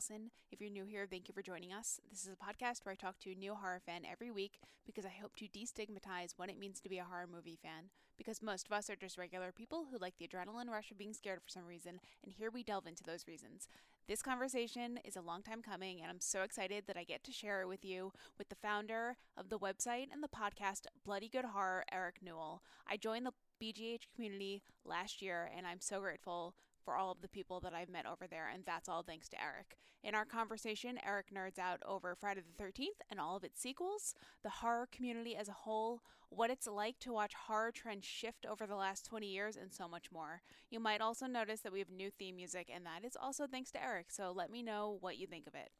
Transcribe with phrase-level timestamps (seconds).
[0.00, 2.00] If you're new here, thank you for joining us.
[2.10, 5.04] This is a podcast where I talk to a new horror fan every week because
[5.04, 7.90] I hope to destigmatize what it means to be a horror movie fan.
[8.16, 11.12] Because most of us are just regular people who like the adrenaline rush of being
[11.12, 13.68] scared for some reason, and here we delve into those reasons.
[14.08, 17.32] This conversation is a long time coming, and I'm so excited that I get to
[17.32, 21.44] share it with you with the founder of the website and the podcast Bloody Good
[21.44, 22.62] Horror, Eric Newell.
[22.88, 23.32] I joined the
[23.62, 27.88] BGH community last year, and I'm so grateful for all of the people that I've
[27.88, 29.76] met over there, and that's all thanks to Eric.
[30.02, 34.14] In our conversation, Eric nerds out over Friday the 13th and all of its sequels,
[34.42, 38.66] the horror community as a whole, what it's like to watch horror trends shift over
[38.66, 40.42] the last 20 years, and so much more.
[40.70, 43.70] You might also notice that we have new theme music, and that is also thanks
[43.72, 45.70] to Eric, so let me know what you think of it.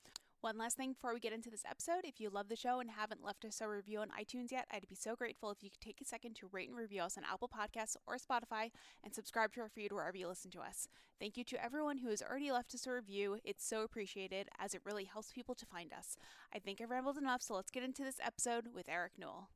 [0.42, 2.90] One last thing before we get into this episode if you love the show and
[2.90, 5.82] haven't left us a review on iTunes yet, I'd be so grateful if you could
[5.82, 8.70] take a second to rate and review us on Apple Podcasts or Spotify
[9.04, 10.88] and subscribe to our feed wherever you listen to us.
[11.18, 13.36] Thank you to everyone who has already left us a review.
[13.44, 16.16] It's so appreciated as it really helps people to find us.
[16.54, 19.50] I think I've rambled enough, so let's get into this episode with Eric Newell.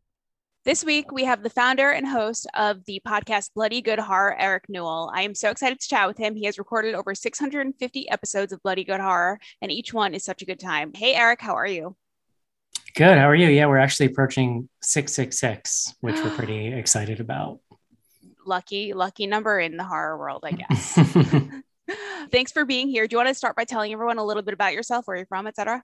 [0.64, 4.64] This week, we have the founder and host of the podcast Bloody Good Horror, Eric
[4.70, 5.12] Newell.
[5.14, 6.34] I am so excited to chat with him.
[6.34, 10.40] He has recorded over 650 episodes of Bloody Good Horror, and each one is such
[10.40, 10.92] a good time.
[10.94, 11.96] Hey, Eric, how are you?
[12.96, 13.18] Good.
[13.18, 13.48] How are you?
[13.48, 17.60] Yeah, we're actually approaching 666, which we're pretty excited about.
[18.46, 20.98] Lucky, lucky number in the horror world, I guess.
[22.32, 23.06] Thanks for being here.
[23.06, 25.26] Do you want to start by telling everyone a little bit about yourself, where you're
[25.26, 25.82] from, etc.?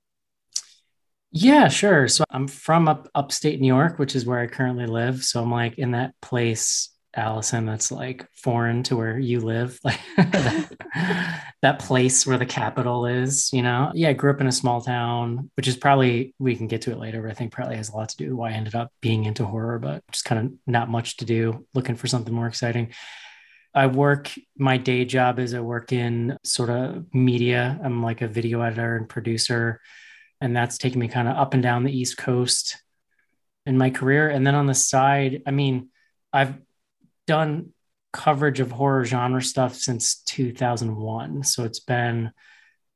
[1.32, 2.08] Yeah, sure.
[2.08, 5.24] So I'm from up upstate New York, which is where I currently live.
[5.24, 10.00] So I'm like in that place, Allison, that's like foreign to where you live, like
[10.16, 10.70] that,
[11.62, 13.92] that place where the capital is, you know?
[13.94, 16.90] Yeah, I grew up in a small town, which is probably, we can get to
[16.92, 18.92] it later, but I think probably has a lot to do why I ended up
[19.00, 22.48] being into horror, but just kind of not much to do, looking for something more
[22.48, 22.92] exciting.
[23.72, 27.78] I work, my day job is I work in sort of media.
[27.84, 29.80] I'm like a video editor and producer
[30.40, 32.82] and that's taken me kind of up and down the East Coast
[33.66, 34.28] in my career.
[34.28, 35.88] And then on the side, I mean,
[36.32, 36.58] I've
[37.26, 37.72] done
[38.12, 41.44] coverage of horror genre stuff since 2001.
[41.44, 42.32] So it's been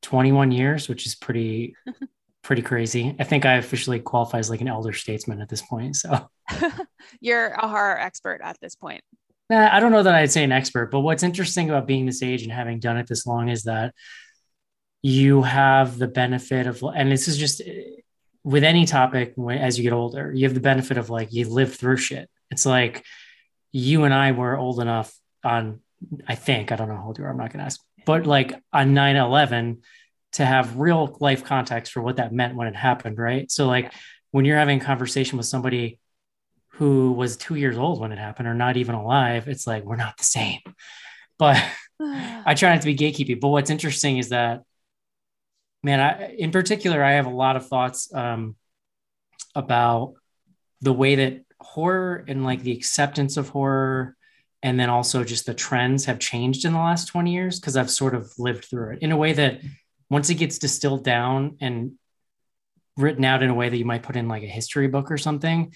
[0.01, 1.75] 21 years, which is pretty
[2.43, 3.15] pretty crazy.
[3.19, 5.95] I think I officially qualify as like an elder statesman at this point.
[5.95, 6.29] So
[7.19, 9.01] you're a horror expert at this point.
[9.49, 12.21] Nah, I don't know that I'd say an expert, but what's interesting about being this
[12.21, 13.93] age and having done it this long is that
[15.05, 17.61] you have the benefit of, and this is just
[18.43, 21.75] with any topic as you get older, you have the benefit of like you live
[21.75, 22.27] through shit.
[22.49, 23.05] It's like
[23.71, 25.81] you and I were old enough on,
[26.27, 28.25] I think, I don't know how old you are, I'm not going to ask, but
[28.25, 29.83] like on 9 11
[30.31, 33.51] to have real life context for what that meant when it happened, right?
[33.51, 33.93] So, like
[34.31, 35.99] when you're having a conversation with somebody
[36.69, 39.97] who was two years old when it happened or not even alive, it's like we're
[39.97, 40.61] not the same.
[41.37, 41.63] But
[42.01, 43.39] I try not to be gatekeeping.
[43.39, 44.63] But what's interesting is that
[45.85, 48.55] man, I, in particular, I have a lot of thoughts um,
[49.53, 50.15] about
[50.81, 54.17] the way that horror and like the acceptance of horror
[54.63, 57.91] and then also just the trends have changed in the last 20 years because I've
[57.91, 59.61] sort of lived through it in a way that
[60.09, 61.91] once it gets distilled down and
[62.97, 65.19] written out in a way that you might put in like a history book or
[65.19, 65.71] something,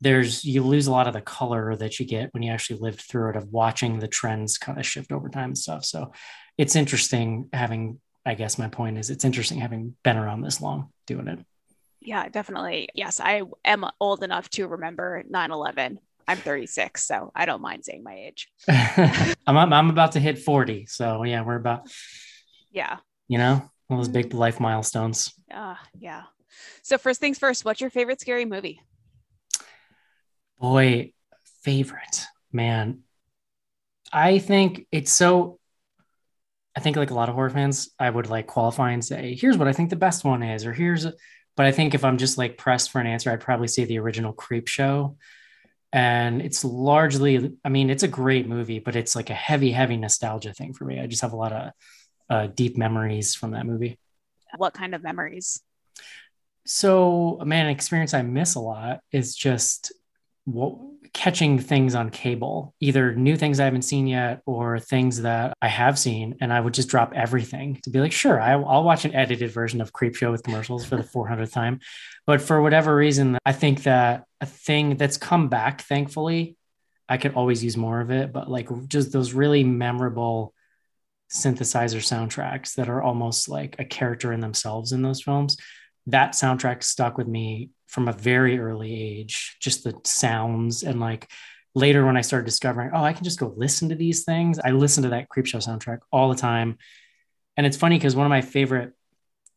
[0.00, 3.02] there's you lose a lot of the color that you get when you actually lived
[3.02, 5.84] through it of watching the trends kind of shift over time and stuff.
[5.84, 6.10] So
[6.58, 10.90] it's interesting having I guess my point is it's interesting having been around this long
[11.06, 11.40] doing it.
[12.00, 12.88] Yeah, definitely.
[12.94, 15.98] Yes, I am old enough to remember 9 11.
[16.28, 18.48] I'm 36, so I don't mind saying my age.
[19.46, 20.86] I'm, I'm about to hit 40.
[20.86, 21.90] So, yeah, we're about,
[22.70, 23.54] yeah, you know,
[23.86, 25.32] one of those big life milestones.
[25.52, 26.22] Uh, yeah.
[26.82, 28.80] So, first things first, what's your favorite scary movie?
[30.60, 31.12] Boy,
[31.62, 32.22] favorite,
[32.52, 33.00] man.
[34.12, 35.58] I think it's so
[36.74, 39.58] I think like a lot of horror fans, I would like qualify and say, here's
[39.58, 41.06] what I think the best one is, or here's,
[41.56, 43.98] but I think if I'm just like pressed for an answer, I'd probably say the
[43.98, 45.16] original Creepshow.
[45.92, 49.98] And it's largely, I mean, it's a great movie, but it's like a heavy, heavy
[49.98, 50.98] nostalgia thing for me.
[50.98, 51.72] I just have a lot of
[52.30, 53.98] uh, deep memories from that movie.
[54.56, 55.60] What kind of memories?
[56.64, 59.92] So, man, an experience I miss a lot is just
[60.44, 60.78] what
[61.14, 65.68] catching things on cable, either new things I haven't seen yet or things that I
[65.68, 66.36] have seen.
[66.40, 69.50] And I would just drop everything to be like, sure, I, will watch an edited
[69.50, 71.80] version of Creepshow with commercials for the 400th time.
[72.26, 76.56] But for whatever reason, I think that a thing that's come back, thankfully,
[77.08, 78.32] I could always use more of it.
[78.32, 80.54] But like just those really memorable
[81.30, 85.56] synthesizer soundtracks that are almost like a character in themselves in those films
[86.06, 91.30] that soundtrack stuck with me from a very early age just the sounds and like
[91.74, 94.70] later when i started discovering oh i can just go listen to these things i
[94.70, 96.76] listen to that creepshow soundtrack all the time
[97.56, 98.92] And it's funny because one of my favorite,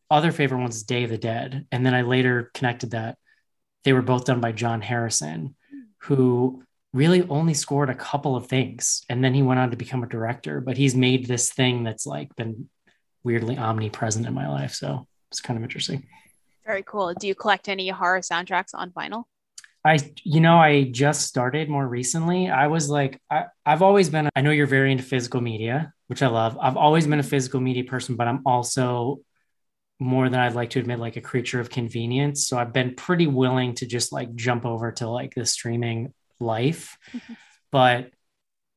[0.10, 1.66] other favorite ones is Day of the Dead.
[1.72, 3.18] And then I later connected that
[3.84, 5.56] they were both done by John Harrison,
[6.00, 9.04] who really only scored a couple of things.
[9.10, 12.06] And then he went on to become a director, but he's made this thing that's
[12.06, 12.70] like been
[13.24, 14.74] weirdly omnipresent in my life.
[14.74, 16.08] So it's kind of interesting.
[16.66, 17.14] Very cool.
[17.14, 19.26] Do you collect any horror soundtracks on vinyl?
[19.86, 22.50] I, you know, I just started more recently.
[22.50, 26.24] I was like, I, I've always been, I know you're very into physical media, which
[26.24, 26.58] I love.
[26.60, 29.20] I've always been a physical media person, but I'm also
[30.00, 32.48] more than I'd like to admit, like a creature of convenience.
[32.48, 36.98] So I've been pretty willing to just like jump over to like the streaming life.
[37.14, 37.34] Mm-hmm.
[37.72, 38.12] but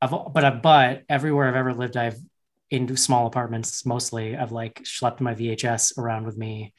[0.02, 2.19] I've, but, I, but everywhere I've ever lived, I've
[2.70, 4.37] in small apartments mostly.
[4.37, 6.75] I've like schlepped my VHS around with me.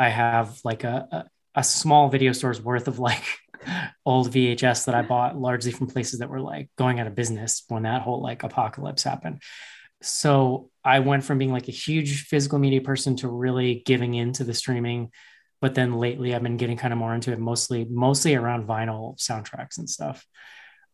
[0.00, 1.24] I have like a, a,
[1.60, 3.22] a small video store's worth of like
[4.06, 7.64] old VHS that I bought largely from places that were like going out of business
[7.68, 9.42] when that whole like apocalypse happened.
[10.00, 14.42] So I went from being like a huge physical media person to really giving into
[14.42, 15.10] the streaming.
[15.60, 19.18] But then lately I've been getting kind of more into it, mostly, mostly around vinyl
[19.18, 20.24] soundtracks and stuff.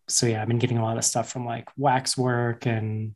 [0.08, 3.14] So yeah, I've been getting a lot of stuff from like Waxwork and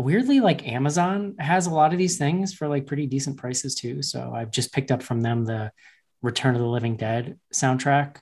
[0.00, 4.02] weirdly like Amazon has a lot of these things for like pretty decent prices too.
[4.02, 5.72] So I've just picked up from them the
[6.22, 8.16] Return of the Living Dead soundtrack,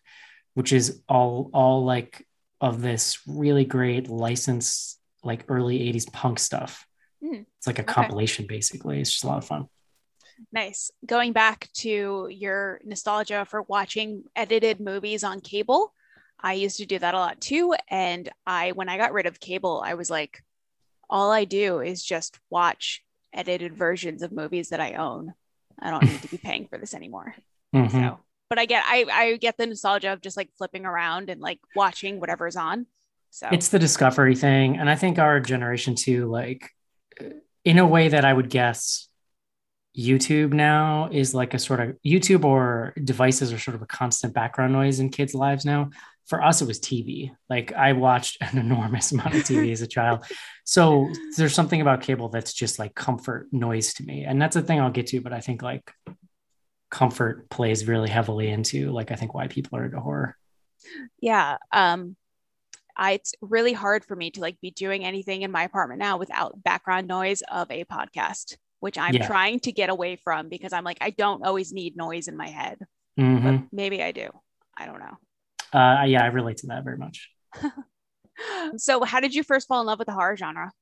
[0.54, 2.26] which is all all like
[2.60, 6.86] of this really great licensed like early 80s punk stuff.
[7.22, 7.92] Mm, it's like a okay.
[7.92, 9.00] compilation basically.
[9.00, 9.68] It's just a lot of fun.
[10.52, 10.90] Nice.
[11.04, 15.92] Going back to your nostalgia for watching edited movies on cable,
[16.40, 17.74] I used to do that a lot too.
[17.90, 20.42] And I, when I got rid of cable, I was like,
[21.10, 23.02] all I do is just watch
[23.32, 25.34] edited versions of movies that I own.
[25.78, 27.34] I don't need to be paying for this anymore.
[27.74, 27.90] Mm-hmm.
[27.90, 28.18] So,
[28.48, 31.60] but I get I I get the nostalgia of just like flipping around and like
[31.76, 32.86] watching whatever's on.
[33.30, 36.70] So it's the discovery thing, and I think our generation too, like
[37.64, 39.07] in a way that I would guess
[39.98, 44.32] YouTube now is like a sort of YouTube or devices are sort of a constant
[44.32, 45.90] background noise in kids' lives now.
[46.26, 47.32] For us, it was TV.
[47.50, 50.24] Like I watched an enormous amount of TV as a child.
[50.64, 54.24] So there's something about cable that's just like comfort noise to me.
[54.24, 55.90] And that's a thing I'll get to, but I think like
[56.90, 60.36] comfort plays really heavily into like I think why people are into horror.
[61.20, 61.56] Yeah.
[61.72, 62.16] Um
[62.98, 66.18] I, it's really hard for me to like be doing anything in my apartment now
[66.18, 69.26] without background noise of a podcast, which I'm yeah.
[69.26, 72.48] trying to get away from because I'm like, I don't always need noise in my
[72.48, 72.78] head.
[73.18, 73.44] Mm-hmm.
[73.44, 74.28] But maybe I do.
[74.76, 75.78] I don't know.
[75.78, 77.30] Uh, yeah, I relate to that very much.
[78.76, 80.72] so, how did you first fall in love with the horror genre?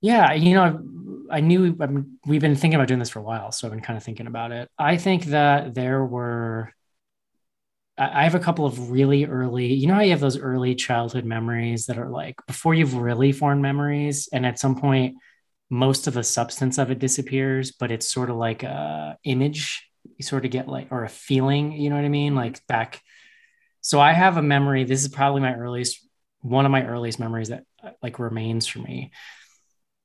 [0.00, 3.22] Yeah, you know, I knew I mean, we've been thinking about doing this for a
[3.22, 4.70] while, so I've been kind of thinking about it.
[4.78, 6.72] I think that there were,
[7.98, 11.26] I have a couple of really early, you know, how you have those early childhood
[11.26, 15.16] memories that are like before you've really formed memories, and at some point,
[15.70, 19.86] most of the substance of it disappears, but it's sort of like a image
[20.16, 22.34] you sort of get like, or a feeling, you know what I mean?
[22.34, 23.00] Like back.
[23.80, 24.84] So I have a memory.
[24.84, 26.06] This is probably my earliest,
[26.40, 27.64] one of my earliest memories that
[28.02, 29.10] like remains for me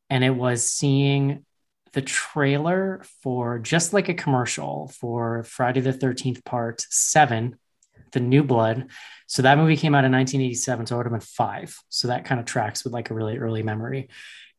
[0.10, 1.46] and it was seeing
[1.94, 7.58] the trailer for just like a commercial for Friday the 13th part seven,
[8.12, 8.90] The New Blood.
[9.28, 10.86] So that movie came out in 1987.
[10.86, 11.78] So I would have been five.
[11.90, 14.10] So that kind of tracks with like a really early memory.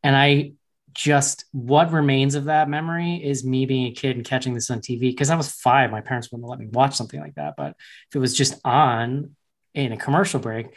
[0.03, 0.53] And I
[0.97, 4.81] just, what remains of that memory is me being a kid and catching this on
[4.81, 5.91] TV because I was five.
[5.91, 7.55] My parents wouldn't let me watch something like that.
[7.57, 7.77] But
[8.09, 9.37] if it was just on
[9.75, 10.75] in a commercial break,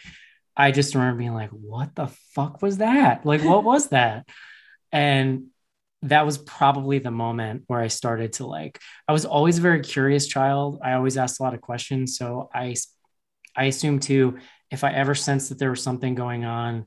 [0.56, 3.26] I just remember being like, what the fuck was that?
[3.26, 4.28] Like, what was that?
[4.92, 5.48] And
[6.04, 9.82] that was probably the moment where I started to like, I was always a very
[9.82, 10.80] curious child.
[10.84, 12.18] I always asked a lot of questions.
[12.18, 12.76] So I,
[13.56, 14.38] I assume too,
[14.72, 16.86] if I ever sensed that there was something going on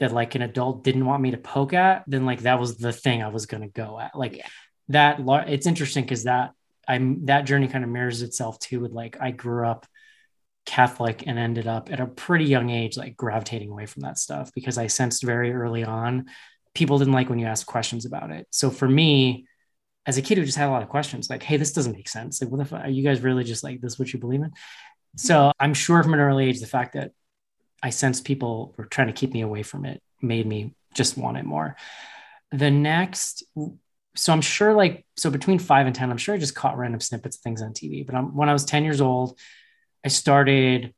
[0.00, 2.92] that like an adult didn't want me to poke at, then like that was the
[2.92, 4.16] thing I was going to go at.
[4.16, 4.46] Like yeah.
[4.88, 6.52] that, it's interesting because that
[6.86, 9.86] I'm that journey kind of mirrors itself too with like I grew up
[10.64, 14.50] Catholic and ended up at a pretty young age like gravitating away from that stuff
[14.54, 16.26] because I sensed very early on
[16.74, 18.46] people didn't like when you asked questions about it.
[18.50, 19.46] So for me,
[20.06, 22.08] as a kid who just had a lot of questions, like, hey, this doesn't make
[22.08, 22.40] sense.
[22.40, 24.52] Like, what if are you guys really just like this what you believe in?
[25.16, 25.64] So mm-hmm.
[25.64, 27.10] I'm sure from an early age, the fact that
[27.82, 31.36] I sensed people were trying to keep me away from it made me just want
[31.36, 31.76] it more.
[32.50, 33.44] The next,
[34.16, 37.00] so I'm sure like so between five and ten, I'm sure I just caught random
[37.00, 38.04] snippets of things on TV.
[38.04, 39.38] But I'm, when I was 10 years old,
[40.04, 40.94] I started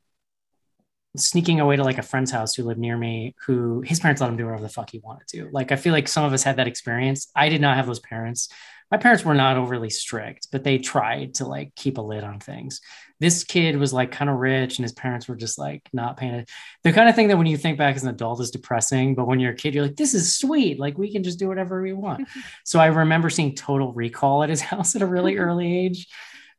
[1.17, 4.29] sneaking away to like a friend's house who lived near me who his parents let
[4.29, 5.49] him do whatever the fuck he wanted to.
[5.51, 7.29] Like i feel like some of us had that experience.
[7.35, 8.49] I did not have those parents.
[8.89, 12.39] My parents were not overly strict but they tried to like keep a lid on
[12.39, 12.79] things.
[13.19, 16.33] This kid was like kind of rich and his parents were just like not paying
[16.33, 16.49] it.
[16.83, 19.27] The kind of thing that when you think back as an adult is depressing but
[19.27, 20.79] when you're a kid you're like this is sweet.
[20.79, 22.27] Like we can just do whatever we want.
[22.63, 26.07] So i remember seeing total recall at his house at a really early age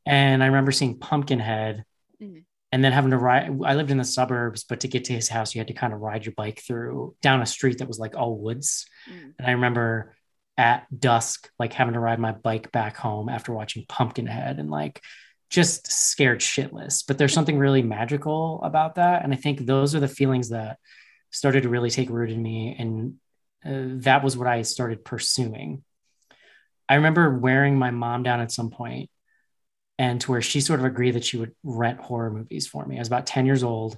[0.05, 1.85] and i remember seeing pumpkinhead
[2.21, 2.41] mm-hmm
[2.73, 5.29] and then having to ride i lived in the suburbs but to get to his
[5.29, 7.99] house you had to kind of ride your bike through down a street that was
[7.99, 8.87] like all woods.
[9.09, 9.35] Mm.
[9.39, 10.17] and i remember
[10.57, 15.01] at dusk like having to ride my bike back home after watching pumpkinhead and like
[15.49, 17.05] just scared shitless.
[17.07, 20.79] But there's something really magical about that and i think those are the feelings that
[21.31, 23.15] started to really take root in me and
[23.65, 25.85] uh, that was what i started pursuing.
[26.89, 29.09] I remember wearing my mom down at some point
[30.03, 32.97] and to where she sort of agreed that she would rent horror movies for me.
[32.97, 33.97] I was about 10 years old.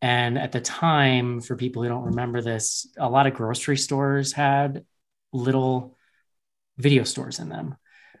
[0.00, 4.32] And at the time, for people who don't remember this, a lot of grocery stores
[4.32, 4.84] had
[5.32, 5.98] little
[6.78, 7.74] video stores in them.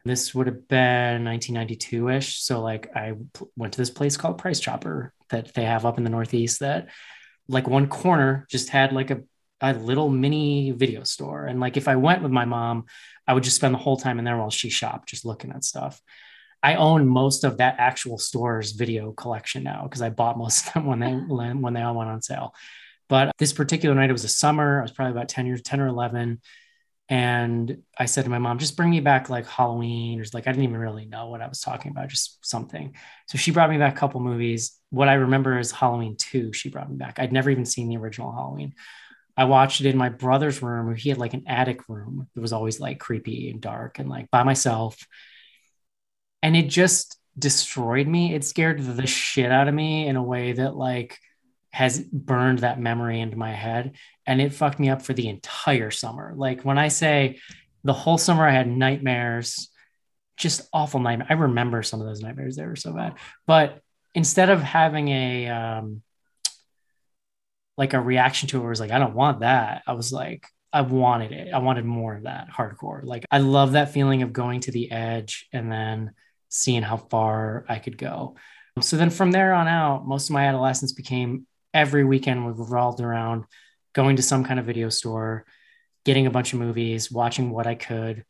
[0.04, 2.42] This would have been 1992 ish.
[2.42, 3.12] So, like, I
[3.54, 6.88] went to this place called Price Chopper that they have up in the Northeast that,
[7.46, 9.20] like, one corner just had like a,
[9.60, 11.44] a little mini video store.
[11.46, 12.86] And, like, if I went with my mom,
[13.28, 15.62] I would just spend the whole time in there while she shopped, just looking at
[15.62, 16.02] stuff.
[16.62, 20.74] I own most of that actual store's video collection now because I bought most of
[20.74, 22.54] them when they when they all went on sale.
[23.08, 24.78] But this particular night, it was a summer.
[24.78, 26.40] I was probably about 10 years, 10 or 11.
[27.08, 30.52] And I said to my mom, just bring me back like Halloween or like, I
[30.52, 32.94] didn't even really know what I was talking about, just something.
[33.28, 34.78] So she brought me back a couple movies.
[34.88, 37.18] What I remember is Halloween 2, she brought me back.
[37.18, 38.72] I'd never even seen the original Halloween.
[39.36, 42.28] I watched it in my brother's room where he had like an attic room.
[42.34, 44.96] It was always like creepy and dark and like by myself
[46.42, 48.34] and it just destroyed me.
[48.34, 51.18] It scared the shit out of me in a way that like
[51.70, 53.96] has burned that memory into my head
[54.26, 56.34] and it fucked me up for the entire summer.
[56.36, 57.38] Like when I say
[57.84, 59.70] the whole summer I had nightmares,
[60.36, 61.30] just awful nightmares.
[61.30, 62.56] I remember some of those nightmares.
[62.56, 63.14] They were so bad.
[63.46, 63.80] But
[64.14, 66.02] instead of having a um
[67.78, 69.82] like a reaction to it it was like, I don't want that.
[69.86, 71.52] I was like, I wanted it.
[71.54, 73.02] I wanted more of that hardcore.
[73.02, 76.12] Like I love that feeling of going to the edge and then
[76.52, 78.36] seeing how far I could go.
[78.80, 83.44] So then from there on out, most of my adolescence became every weekend revolved around
[83.94, 85.46] going to some kind of video store,
[86.04, 88.24] getting a bunch of movies, watching what I could.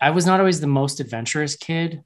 [0.00, 2.02] I was not always the most adventurous kid.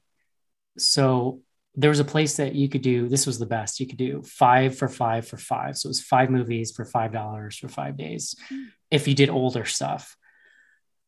[0.77, 1.41] So
[1.75, 3.79] there was a place that you could do, this was the best.
[3.79, 5.77] You could do five for five for five.
[5.77, 8.63] So it was five movies for $5 for five days hmm.
[8.91, 10.17] if you did older stuff.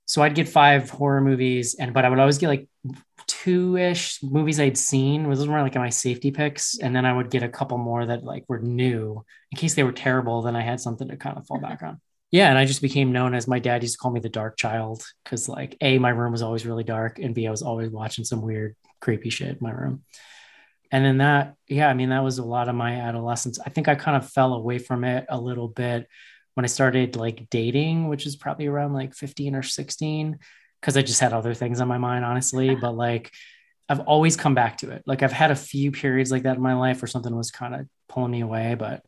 [0.05, 2.67] So I'd get five horror movies, and but I would always get like
[3.43, 5.23] two ish movies I'd seen.
[5.23, 6.85] Those were like my safety picks, mm.
[6.85, 9.83] and then I would get a couple more that like were new in case they
[9.83, 10.41] were terrible.
[10.41, 11.99] Then I had something to kind of fall back on.
[12.31, 14.57] Yeah, and I just became known as my dad used to call me the dark
[14.57, 17.89] child because like a my room was always really dark, and b I was always
[17.89, 20.03] watching some weird creepy shit in my room.
[20.93, 23.59] And then that, yeah, I mean that was a lot of my adolescence.
[23.65, 26.07] I think I kind of fell away from it a little bit
[26.53, 30.37] when I started like dating, which is probably around like 15 or 16,
[30.81, 32.75] because I just had other things on my mind, honestly.
[32.75, 33.31] But like,
[33.87, 35.03] I've always come back to it.
[35.05, 37.75] Like, I've had a few periods like that in my life where something was kind
[37.75, 39.03] of pulling me away, but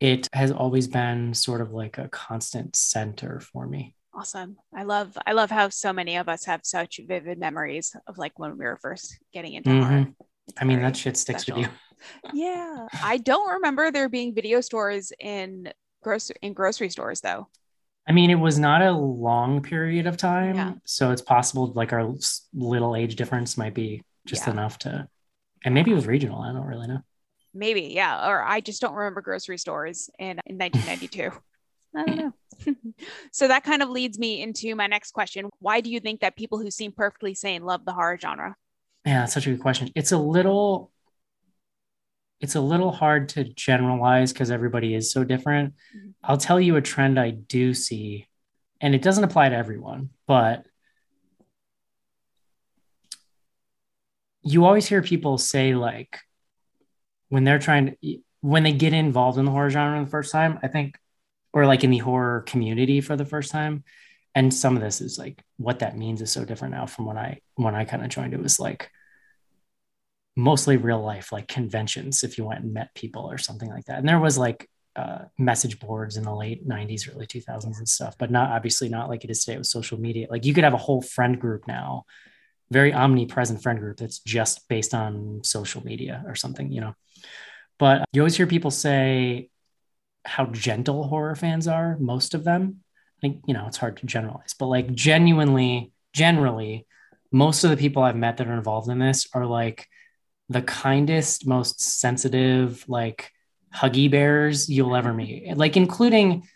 [0.00, 3.94] it has always been sort of like a constant center for me.
[4.14, 4.56] Awesome.
[4.74, 8.38] I love I love how so many of us have such vivid memories of like
[8.38, 9.88] when we were first getting into mm-hmm.
[9.88, 10.06] horror.
[10.56, 11.62] I mean, that shit sticks special.
[11.62, 12.30] with you.
[12.46, 12.86] yeah.
[13.02, 17.48] I don't remember there being video stores in grocery in grocery stores though.
[18.08, 20.72] I mean, it was not a long period of time, yeah.
[20.84, 22.14] so it's possible like our
[22.54, 24.54] little age difference might be just yeah.
[24.54, 25.06] enough to,
[25.64, 26.40] and maybe it was regional.
[26.40, 27.00] I don't really know.
[27.52, 28.28] Maybe, yeah.
[28.28, 31.30] Or I just don't remember grocery stores in in 1992.
[31.96, 32.74] I don't know.
[33.32, 35.48] so that kind of leads me into my next question.
[35.58, 38.56] Why do you think that people who seem perfectly sane love the horror genre?
[39.04, 39.90] Yeah, that's such a good question.
[39.94, 40.92] It's a little
[42.40, 45.74] it's a little hard to generalize because everybody is so different.
[45.96, 46.10] Mm-hmm.
[46.22, 48.28] I'll tell you a trend I do see,
[48.80, 50.64] and it doesn't apply to everyone, but
[54.42, 56.18] you always hear people say, like,
[57.28, 60.58] when they're trying to, when they get involved in the horror genre the first time,
[60.62, 60.96] I think,
[61.52, 63.84] or like in the horror community for the first time.
[64.34, 67.18] And some of this is like what that means is so different now from when
[67.18, 68.34] I when I kind of joined.
[68.34, 68.90] It was like
[70.38, 73.98] mostly real life, like conventions, if you went and met people or something like that.
[73.98, 78.16] And there was like uh, message boards in the late 90s, early 2000s and stuff,
[78.16, 80.28] but not obviously not like it is today with social media.
[80.30, 82.04] Like you could have a whole friend group now,
[82.70, 86.94] very omnipresent friend group that's just based on social media or something, you know.
[87.80, 89.50] But you always hear people say
[90.24, 92.84] how gentle horror fans are, most of them.
[93.18, 96.86] I think, you know, it's hard to generalize, but like genuinely, generally,
[97.32, 99.88] most of the people I've met that are involved in this are like
[100.48, 103.32] the kindest, most sensitive, like
[103.74, 105.56] huggy bears you'll ever meet.
[105.56, 106.48] Like including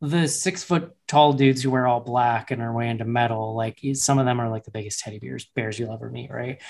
[0.00, 3.54] the six foot tall dudes who wear all black and are way into metal.
[3.54, 6.60] Like some of them are like the biggest teddy bears bears you'll ever meet, right?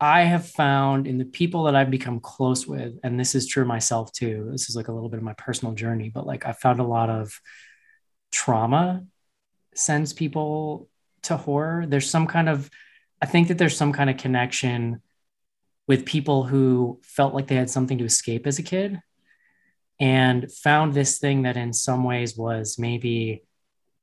[0.00, 3.64] I have found in the people that I've become close with, and this is true
[3.64, 4.48] myself too.
[4.50, 6.84] This is like a little bit of my personal journey, but like I found a
[6.84, 7.40] lot of
[8.32, 9.04] trauma
[9.74, 10.88] sends people
[11.22, 11.84] to horror.
[11.86, 12.68] There's some kind of,
[13.20, 15.02] I think that there's some kind of connection
[15.88, 19.00] with people who felt like they had something to escape as a kid
[19.98, 23.42] and found this thing that in some ways was maybe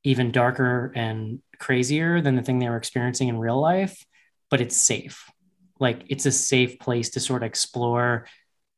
[0.04, 4.06] even darker and crazier than the thing they were experiencing in real life,
[4.50, 5.30] but it's safe.
[5.80, 8.28] Like it's a safe place to sort of explore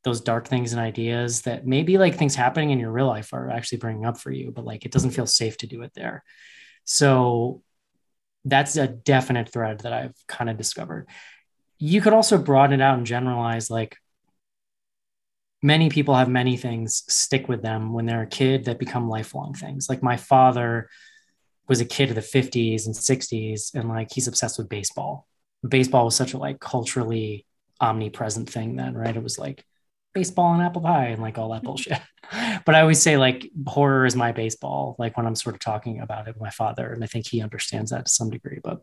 [0.04, 3.50] those dark things and ideas that maybe like things happening in your real life are
[3.50, 6.24] actually bringing up for you, but like it doesn't feel safe to do it there.
[6.86, 7.62] So
[8.46, 11.08] that's a definite thread that I've kind of discovered.
[11.82, 13.98] You could also broaden it out and generalize like
[15.64, 19.56] many people have many things stick with them when they're a kid that become lifelong
[19.56, 19.90] things.
[19.90, 20.90] Like my father
[21.68, 25.28] was a kid of the 50s and 60s and like he's obsessed with baseball.
[25.68, 27.48] Baseball was such a like culturally
[27.80, 29.16] omnipresent thing then, right?
[29.16, 29.66] It was like
[30.14, 31.66] baseball and apple pie and like all that mm-hmm.
[31.66, 32.00] bullshit.
[32.66, 36.00] but I always say like horror is my baseball, like when I'm sort of talking
[36.00, 36.94] about it with my father.
[36.94, 38.60] And I think he understands that to some degree.
[38.64, 38.82] But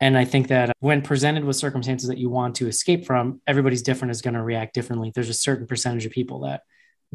[0.00, 3.82] and I think that when presented with circumstances that you want to escape from, everybody's
[3.82, 5.10] different is going to react differently.
[5.12, 6.62] There's a certain percentage of people that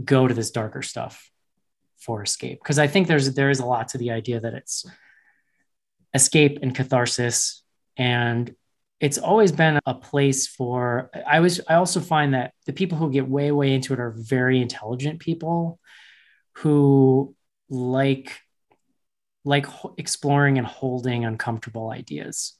[0.03, 1.31] go to this darker stuff
[1.97, 2.59] for escape.
[2.61, 4.85] Because I think there's there is a lot to the idea that it's
[6.13, 7.63] escape and catharsis.
[7.95, 8.53] And
[8.99, 13.11] it's always been a place for I was I also find that the people who
[13.11, 15.79] get way, way into it are very intelligent people
[16.57, 17.33] who
[17.69, 18.39] like
[19.45, 22.53] like exploring and holding uncomfortable ideas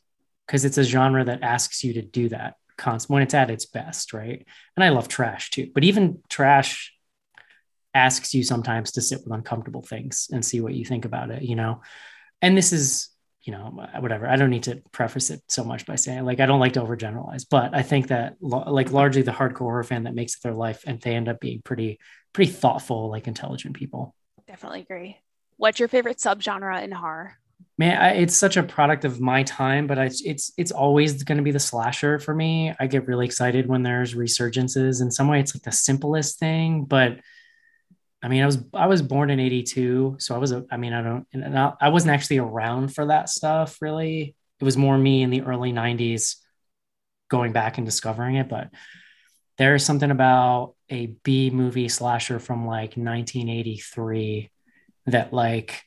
[0.47, 3.65] because it's a genre that asks you to do that const- when it's at its
[3.65, 4.45] best, right?
[4.75, 6.93] And I love trash too, but even trash
[7.93, 11.43] asks you sometimes to sit with uncomfortable things and see what you think about it,
[11.43, 11.81] you know?
[12.41, 13.09] And this is,
[13.43, 14.27] you know, uh, whatever.
[14.27, 16.81] I don't need to preface it so much by saying like I don't like to
[16.81, 20.53] overgeneralize, but I think that like largely the hardcore horror fan that makes it their
[20.53, 21.99] life and they end up being pretty
[22.33, 24.15] pretty thoughtful, like intelligent people.
[24.47, 25.17] Definitely agree.
[25.57, 27.37] What's your favorite subgenre in horror?
[27.77, 31.37] Man I, it's such a product of my time but I, it's it's always going
[31.37, 32.73] to be the slasher for me.
[32.79, 35.01] I get really excited when there's resurgences.
[35.01, 37.19] In some way it's like the simplest thing but
[38.21, 40.93] i mean i was i was born in 82 so i was a, i mean
[40.93, 44.35] i don't I, I wasn't actually around for that stuff really.
[44.59, 46.37] It was more me in the early 90s
[47.29, 48.69] going back and discovering it but
[49.57, 54.49] there's something about a b movie slasher from like 1983
[55.07, 55.83] that like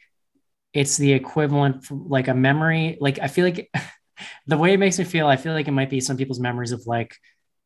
[0.77, 3.71] it's the equivalent like a memory like i feel like
[4.47, 6.73] the way it makes me feel i feel like it might be some people's memories
[6.73, 7.17] of like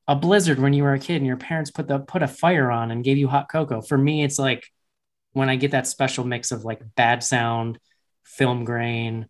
[0.09, 2.71] a blizzard when you were a kid and your parents put the put a fire
[2.71, 3.81] on and gave you hot cocoa.
[3.81, 4.67] For me it's like
[5.33, 7.79] when i get that special mix of like bad sound
[8.25, 9.29] film grain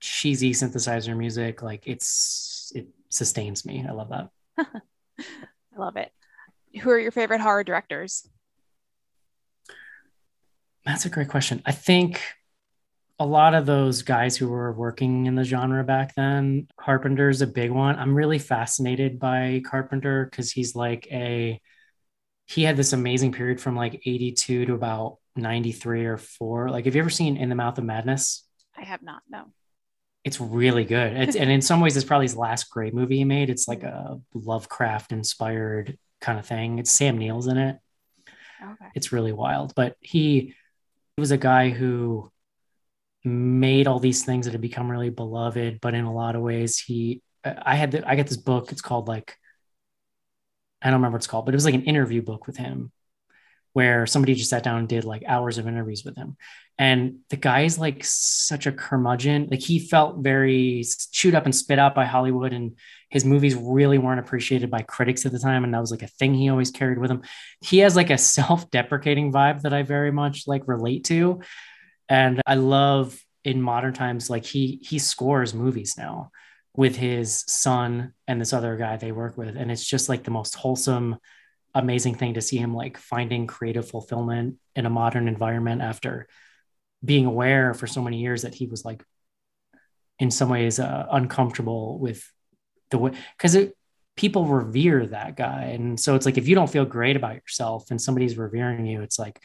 [0.00, 3.84] cheesy synthesizer music like it's it sustains me.
[3.88, 4.28] I love that.
[4.58, 6.12] I love it.
[6.82, 8.28] Who are your favorite horror directors?
[10.84, 11.62] That's a great question.
[11.64, 12.20] I think
[13.18, 17.46] a lot of those guys who were working in the genre back then, Carpenter's a
[17.46, 17.96] big one.
[17.96, 21.60] I'm really fascinated by Carpenter because he's like a
[22.46, 26.70] he had this amazing period from like 82 to about 93 or 4.
[26.70, 28.46] Like have you ever seen In the Mouth of Madness?
[28.76, 29.44] I have not, no.
[30.24, 31.16] It's really good.
[31.16, 33.48] It's and in some ways it's probably his last great movie he made.
[33.48, 34.14] It's like mm-hmm.
[34.14, 36.78] a Lovecraft inspired kind of thing.
[36.80, 37.76] It's Sam Neill's in it.
[38.60, 38.90] Okay.
[38.94, 39.74] It's really wild.
[39.74, 40.54] But he,
[41.16, 42.32] he was a guy who
[43.24, 46.78] made all these things that have become really beloved but in a lot of ways
[46.78, 49.36] he i had the, i got this book it's called like
[50.82, 52.92] i don't remember what it's called but it was like an interview book with him
[53.74, 56.36] where somebody just sat down and did like hours of interviews with him.
[56.78, 59.48] And the guy is like such a curmudgeon.
[59.50, 62.78] Like he felt very chewed up and spit out by hollywood and
[63.10, 66.08] his movies really weren't appreciated by critics at the time and that was like a
[66.08, 67.22] thing he always carried with him.
[67.60, 71.40] He has like a self-deprecating vibe that i very much like relate to
[72.08, 76.30] and I love in modern times, like he he scores movies now
[76.76, 79.56] with his son and this other guy they work with.
[79.56, 81.16] And it's just like the most wholesome,
[81.74, 86.26] amazing thing to see him like finding creative fulfillment in a modern environment after
[87.04, 89.04] being aware for so many years that he was like
[90.18, 92.28] in some ways uh, uncomfortable with
[92.90, 93.56] the way because
[94.16, 95.64] people revere that guy.
[95.74, 99.02] And so it's like if you don't feel great about yourself and somebody's revering you,
[99.02, 99.40] it's like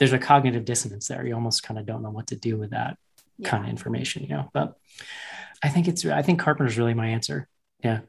[0.00, 1.24] there's a cognitive dissonance there.
[1.24, 2.96] You almost kind of don't know what to do with that
[3.38, 3.48] yeah.
[3.48, 4.50] kind of information, you know.
[4.52, 4.74] But
[5.62, 7.46] I think it's I think Carpenter's really my answer.
[7.84, 8.00] Yeah.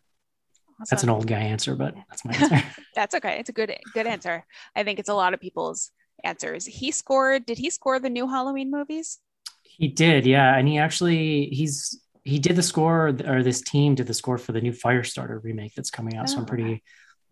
[0.80, 0.88] Awesome.
[0.90, 2.64] That's an old guy answer, but that's my answer.
[2.96, 3.38] that's okay.
[3.40, 4.46] It's a good good answer.
[4.74, 5.92] I think it's a lot of people's
[6.24, 6.66] answers.
[6.66, 9.20] He scored, did he score the new Halloween movies?
[9.64, 10.56] He did, yeah.
[10.58, 14.54] And he actually he's he did the score or this team did the score for
[14.54, 16.30] the new Firestarter remake that's coming out.
[16.30, 16.82] Oh, so I'm oh, pretty okay.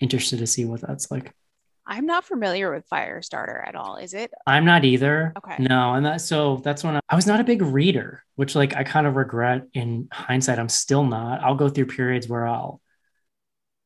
[0.01, 1.33] interested to see what that's like.
[1.89, 3.95] I'm not familiar with Firestarter at all.
[3.97, 4.31] Is it?
[4.45, 5.33] I'm not either.
[5.35, 5.55] Okay.
[5.57, 8.75] No, and that so that's when I, I was not a big reader, which like
[8.75, 10.59] I kind of regret in hindsight.
[10.59, 11.41] I'm still not.
[11.41, 12.79] I'll go through periods where I'll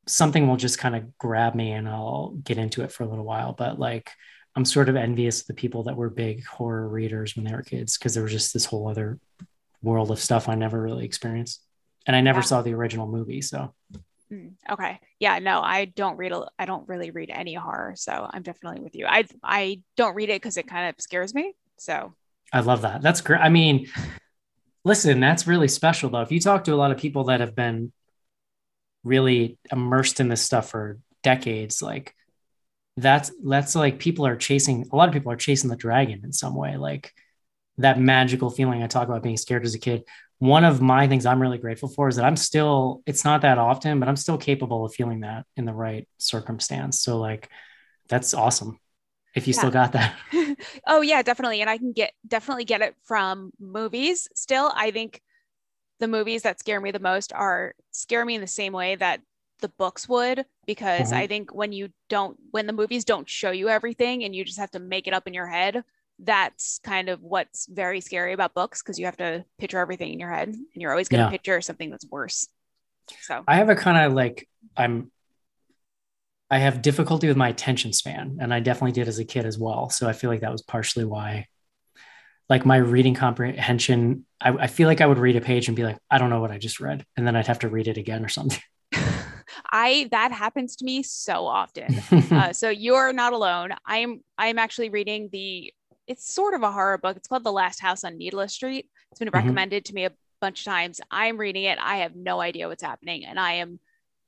[0.05, 3.23] something will just kind of grab me and I'll get into it for a little
[3.23, 3.53] while.
[3.53, 4.11] But like
[4.53, 7.63] I'm sort of envious of the people that were big horror readers when they were
[7.63, 9.17] kids because there was just this whole other
[9.81, 11.61] world of stuff I never really experienced.
[12.05, 12.45] And I never yeah.
[12.45, 13.41] saw the original movie.
[13.41, 13.73] So,
[14.33, 14.99] Mm, okay.
[15.19, 17.93] Yeah, no, I don't read, I don't really read any horror.
[17.95, 19.05] So I'm definitely with you.
[19.05, 21.53] I, I don't read it because it kind of scares me.
[21.77, 22.13] So
[22.51, 23.03] I love that.
[23.03, 23.41] That's great.
[23.41, 23.87] I mean,
[24.83, 26.21] listen, that's really special though.
[26.21, 27.91] If you talk to a lot of people that have been
[29.03, 32.15] really immersed in this stuff for decades, like
[32.97, 36.33] that's, that's like people are chasing, a lot of people are chasing the dragon in
[36.33, 36.77] some way.
[36.77, 37.13] Like,
[37.79, 40.03] that magical feeling I talk about being scared as a kid.
[40.43, 43.57] One of my things I'm really grateful for is that I'm still, it's not that
[43.57, 46.99] often, but I'm still capable of feeling that in the right circumstance.
[46.99, 47.49] So, like,
[48.09, 48.77] that's awesome
[49.35, 49.57] if you yeah.
[49.57, 50.17] still got that.
[50.85, 51.61] oh, yeah, definitely.
[51.61, 54.69] And I can get definitely get it from movies still.
[54.75, 55.21] I think
[56.01, 59.21] the movies that scare me the most are scare me in the same way that
[59.61, 61.21] the books would because mm-hmm.
[61.21, 64.59] I think when you don't when the movies don't show you everything and you just
[64.59, 65.85] have to make it up in your head
[66.19, 70.19] that's kind of what's very scary about books because you have to picture everything in
[70.19, 71.31] your head and you're always going to yeah.
[71.31, 72.47] picture something that's worse.
[73.21, 74.47] So I have a kind of like
[74.77, 75.11] I'm
[76.49, 79.57] I have difficulty with my attention span and I definitely did as a kid as
[79.57, 79.89] well.
[79.89, 81.47] So I feel like that was partially why
[82.49, 85.83] like my reading comprehension I, I feel like I would read a page and be
[85.83, 87.97] like I don't know what I just read and then I'd have to read it
[87.97, 88.61] again or something.
[89.71, 91.95] I that happens to me so often.
[92.31, 93.73] uh, so you're not alone.
[93.85, 95.73] I'm I'm actually reading the
[96.07, 97.17] it's sort of a horror book.
[97.17, 98.89] It's called The Last House on Needless Street.
[99.11, 99.37] It's been mm-hmm.
[99.37, 100.11] recommended to me a
[100.41, 100.99] bunch of times.
[101.09, 101.77] I'm reading it.
[101.81, 103.79] I have no idea what's happening, and I am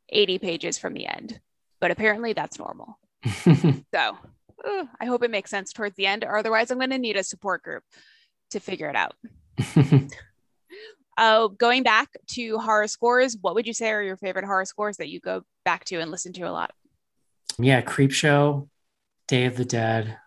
[0.09, 1.39] 80 pages from the end.
[1.81, 2.97] But apparently, that's normal.
[3.43, 4.17] so
[4.65, 7.17] uh, I hope it makes sense towards the end, or otherwise, I'm going to need
[7.17, 7.83] a support group
[8.51, 9.15] to figure it out.
[11.17, 14.97] uh, going back to horror scores, what would you say are your favorite horror scores
[14.97, 16.71] that you go back to and listen to a lot?
[17.57, 18.67] Yeah, Creepshow,
[19.27, 20.17] Day of the Dead,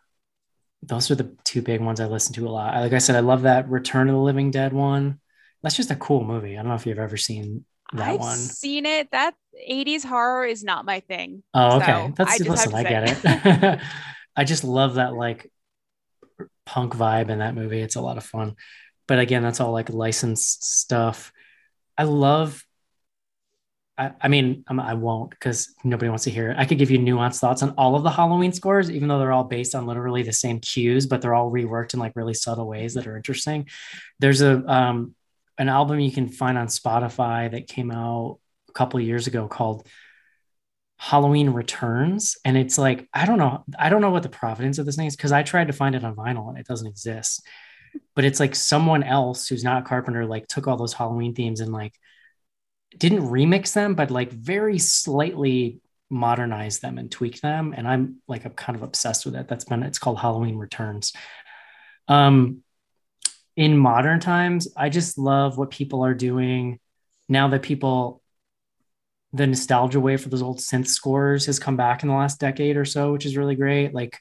[0.82, 2.74] those are the two big ones I listen to a lot.
[2.74, 5.20] Like I said, I love that Return of the Living Dead one.
[5.62, 6.56] That's just a cool movie.
[6.56, 8.36] I don't know if you've ever seen that I've one.
[8.36, 9.10] Seen it.
[9.10, 9.34] That
[9.68, 11.42] 80s horror is not my thing.
[11.52, 11.86] Oh, okay.
[11.86, 13.80] So That's I listen, I get it.
[14.36, 15.50] I just love that like
[16.64, 17.80] punk vibe in that movie.
[17.80, 18.54] It's a lot of fun.
[19.08, 21.32] But again, that's all like licensed stuff.
[21.96, 22.64] I love
[23.98, 26.56] I, I mean, I'm, I will not because nobody wants to hear it.
[26.56, 29.32] I could give you nuanced thoughts on all of the Halloween scores, even though they're
[29.32, 32.68] all based on literally the same cues, but they're all reworked in like really subtle
[32.68, 33.68] ways that are interesting.
[34.20, 35.14] There's a um,
[35.58, 39.86] an album you can find on Spotify that came out a couple years ago called
[40.96, 44.86] Halloween Returns, and it's like I don't know, I don't know what the providence of
[44.86, 47.44] this thing is because I tried to find it on vinyl and it doesn't exist.
[48.14, 51.72] But it's like someone else who's not Carpenter like took all those Halloween themes and
[51.72, 51.94] like
[52.96, 57.74] didn't remix them, but like very slightly modernize them and tweak them.
[57.76, 59.48] And I'm like, I'm kind of obsessed with it.
[59.48, 61.12] That's been, it's called Halloween Returns.
[62.08, 62.62] Um,
[63.56, 66.78] in modern times, I just love what people are doing
[67.28, 68.22] now that people,
[69.34, 72.78] the nostalgia wave for those old synth scores has come back in the last decade
[72.78, 73.92] or so, which is really great.
[73.92, 74.18] Like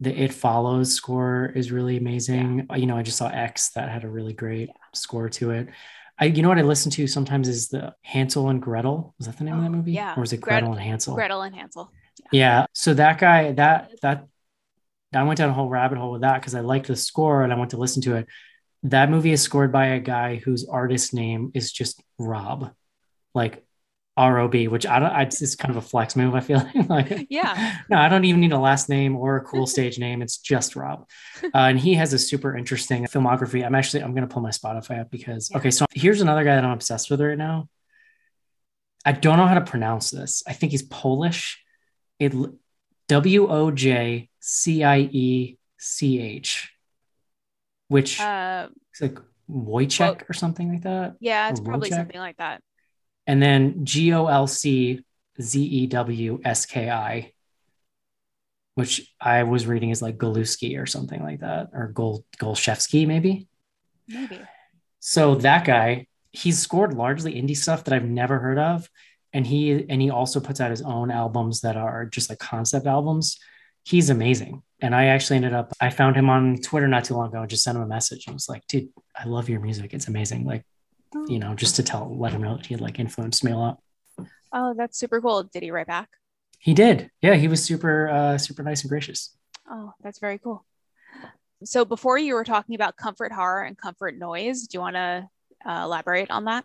[0.00, 2.66] the It Follows score is really amazing.
[2.68, 2.76] Yeah.
[2.76, 4.74] You know, I just saw X that had a really great yeah.
[4.94, 5.68] score to it.
[6.20, 9.14] I, you know what I listen to sometimes is the Hansel and Gretel.
[9.18, 9.92] Was that the name oh, of that oh, movie?
[9.92, 10.14] Yeah.
[10.16, 11.14] Or was it Gretel, Gretel and Hansel?
[11.14, 11.90] Gretel and Hansel.
[12.30, 12.60] Yeah.
[12.60, 12.66] yeah.
[12.74, 14.26] So that guy, that that
[15.14, 17.52] I went down a whole rabbit hole with that because I liked the score and
[17.52, 18.28] I went to listen to it.
[18.84, 22.72] That movie is scored by a guy whose artist name is just Rob,
[23.34, 23.64] like
[24.18, 26.34] ROB, which I don't, I, it's kind of a flex move.
[26.34, 29.66] I feel like, yeah, no, I don't even need a last name or a cool
[29.66, 30.22] stage name.
[30.22, 31.08] It's just Rob.
[31.42, 33.64] Uh, and he has a super interesting filmography.
[33.64, 35.58] I'm actually, I'm going to pull my Spotify up because, yeah.
[35.58, 37.68] okay, so here's another guy that I'm obsessed with right now.
[39.04, 40.42] I don't know how to pronounce this.
[40.46, 41.62] I think he's Polish.
[42.18, 42.34] It
[43.08, 46.70] W O J C I E C H,
[47.88, 49.18] which uh, it's like
[49.50, 51.16] Wojciech well, or something like that.
[51.18, 51.94] Yeah, it's probably Wojciech.
[51.94, 52.62] something like that
[53.30, 55.04] and then G O L C
[55.40, 57.32] Z E W S K I,
[58.74, 63.46] which I was reading as like Galuski or something like that, or Gol Golshevsky maybe.
[64.08, 64.40] Maybe.
[64.98, 68.90] So that guy, he's scored largely indie stuff that I've never heard of,
[69.32, 72.88] and he and he also puts out his own albums that are just like concept
[72.88, 73.38] albums.
[73.84, 77.28] He's amazing, and I actually ended up I found him on Twitter not too long
[77.28, 79.94] ago and just sent him a message and was like, "Dude, I love your music.
[79.94, 80.64] It's amazing." Like,
[81.28, 83.56] you know, just to tell let him know that he had like influenced me a
[83.56, 83.78] lot.
[84.52, 85.44] Oh, that's super cool.
[85.44, 86.08] Did he write back?
[86.58, 87.10] He did.
[87.22, 89.36] Yeah, he was super uh super nice and gracious.
[89.70, 90.64] Oh, that's very cool.
[91.64, 95.28] So before you were talking about comfort horror and comfort noise, do you want to
[95.66, 96.64] uh, elaborate on that?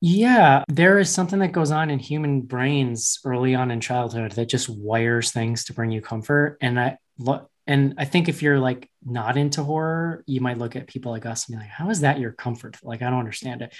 [0.00, 4.48] Yeah, there is something that goes on in human brains early on in childhood that
[4.48, 6.56] just wires things to bring you comfort.
[6.62, 6.96] And I
[7.66, 11.26] and I think if you're like not into horror, you might look at people like
[11.26, 13.74] us and be like, "How is that your comfort?" Like I don't understand it.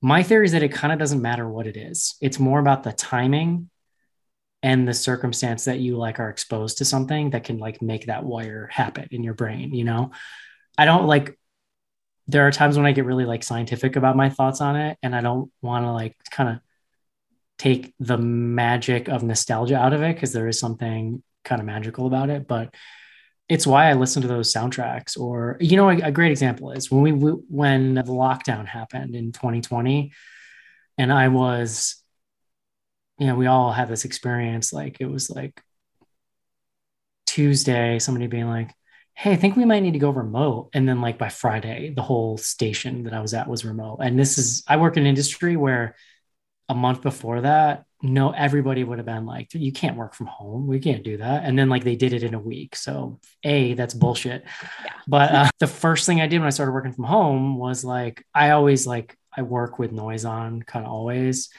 [0.00, 2.16] My theory is that it kind of doesn't matter what it is.
[2.20, 3.70] It's more about the timing
[4.62, 8.24] and the circumstance that you like are exposed to something that can like make that
[8.24, 10.12] wire happen in your brain, you know?
[10.78, 11.38] I don't like
[12.28, 15.14] there are times when I get really like scientific about my thoughts on it and
[15.14, 16.60] I don't want to like kind of
[17.58, 22.06] take the magic of nostalgia out of it because there is something kind of magical
[22.06, 22.74] about it, but
[23.52, 25.18] it's why I listen to those soundtracks.
[25.20, 29.32] Or you know, a, a great example is when we when the lockdown happened in
[29.32, 30.12] 2020,
[30.96, 31.96] and I was,
[33.18, 34.72] you know, we all had this experience.
[34.72, 35.60] Like it was like
[37.26, 38.70] Tuesday, somebody being like,
[39.14, 42.02] "Hey, I think we might need to go remote," and then like by Friday, the
[42.02, 43.98] whole station that I was at was remote.
[44.00, 45.94] And this is I work in industry where
[46.70, 50.66] a month before that no everybody would have been like you can't work from home.
[50.66, 51.44] We can't do that.
[51.44, 52.74] And then like they did it in a week.
[52.76, 54.44] So a that's bullshit.
[54.84, 54.92] Yeah.
[55.06, 58.24] but uh, the first thing i did when i started working from home was like
[58.34, 61.50] i always like i work with noise on kind of always.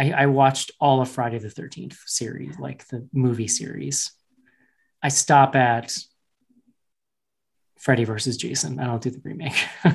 [0.00, 4.12] I, I watched all of friday the 13th series like the movie series.
[5.02, 5.96] I stop at
[7.78, 8.80] freddy versus jason.
[8.80, 9.56] I don't do the remake.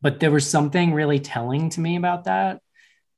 [0.00, 2.60] But there was something really telling to me about that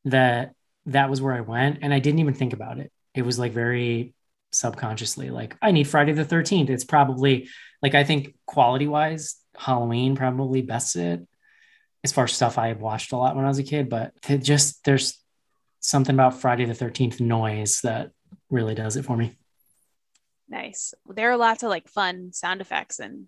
[0.04, 0.54] that
[0.86, 2.92] that was where I went and I didn't even think about it.
[3.14, 4.14] It was like very
[4.54, 6.70] subconsciously like I need Friday the 13th.
[6.70, 7.48] It's probably
[7.80, 11.26] like I think quality wise Halloween probably best it
[12.04, 14.12] as far as stuff I have watched a lot when I was a kid, but
[14.40, 15.20] just there's
[15.80, 18.10] something about Friday the 13th noise that
[18.50, 19.36] really does it for me.
[20.48, 20.94] Nice.
[21.06, 23.26] There are lots of like fun sound effects and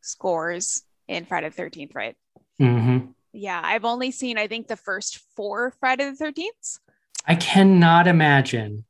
[0.00, 2.16] scores in Friday the 13th, right?
[2.60, 3.10] Mm-hmm.
[3.32, 6.78] Yeah, I've only seen I think the first four Friday the 13th.
[7.26, 8.84] I cannot imagine,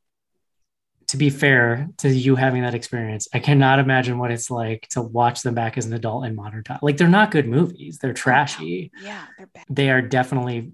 [1.09, 5.03] to be fair to you having that experience, I cannot imagine what it's like to
[5.03, 6.81] watch them back as an adult in modern time.
[6.83, 7.99] Like they're not good movies.
[7.99, 8.91] They're trashy.
[9.01, 9.65] Yeah, they're bad.
[9.69, 10.73] They are definitely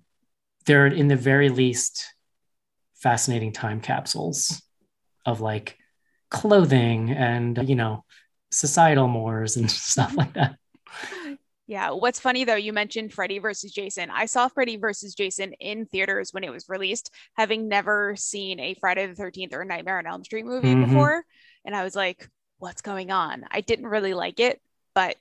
[0.67, 2.07] they're in the very least
[2.95, 4.63] fascinating time capsules
[5.27, 5.77] of like
[6.31, 8.05] clothing and you know
[8.51, 10.57] societal mores and stuff like that.
[11.71, 11.93] Yeah.
[11.93, 14.11] What's funny though, you mentioned Freddy versus Jason.
[14.11, 18.75] I saw Freddy versus Jason in theaters when it was released, having never seen a
[18.75, 20.87] Friday the 13th or Nightmare on Elm Street movie mm-hmm.
[20.87, 21.25] before.
[21.65, 22.29] And I was like,
[22.59, 23.45] what's going on?
[23.53, 24.61] I didn't really like it,
[24.97, 25.15] but.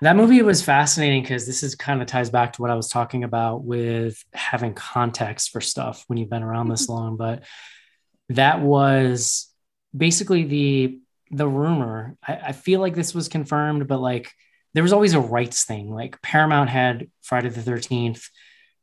[0.00, 2.88] That movie was fascinating because this is kind of ties back to what I was
[2.88, 7.18] talking about with having context for stuff when you've been around this long.
[7.18, 7.44] But
[8.30, 9.50] that was
[9.94, 12.16] basically the the rumor.
[12.26, 14.32] I, I feel like this was confirmed, but like
[14.74, 15.92] there was always a rights thing.
[15.92, 18.28] Like Paramount had Friday the 13th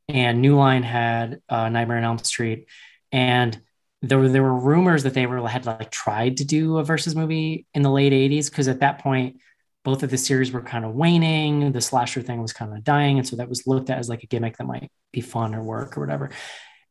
[0.10, 2.67] and New Line had uh, Nightmare on Elm Street.
[3.12, 3.60] And
[4.02, 7.15] there were, there were rumors that they were had like tried to do a versus
[7.15, 9.39] movie in the late 80s because at that point
[9.84, 13.17] both of the series were kind of waning the slasher thing was kind of dying
[13.17, 15.63] and so that was looked at as like a gimmick that might be fun or
[15.63, 16.30] work or whatever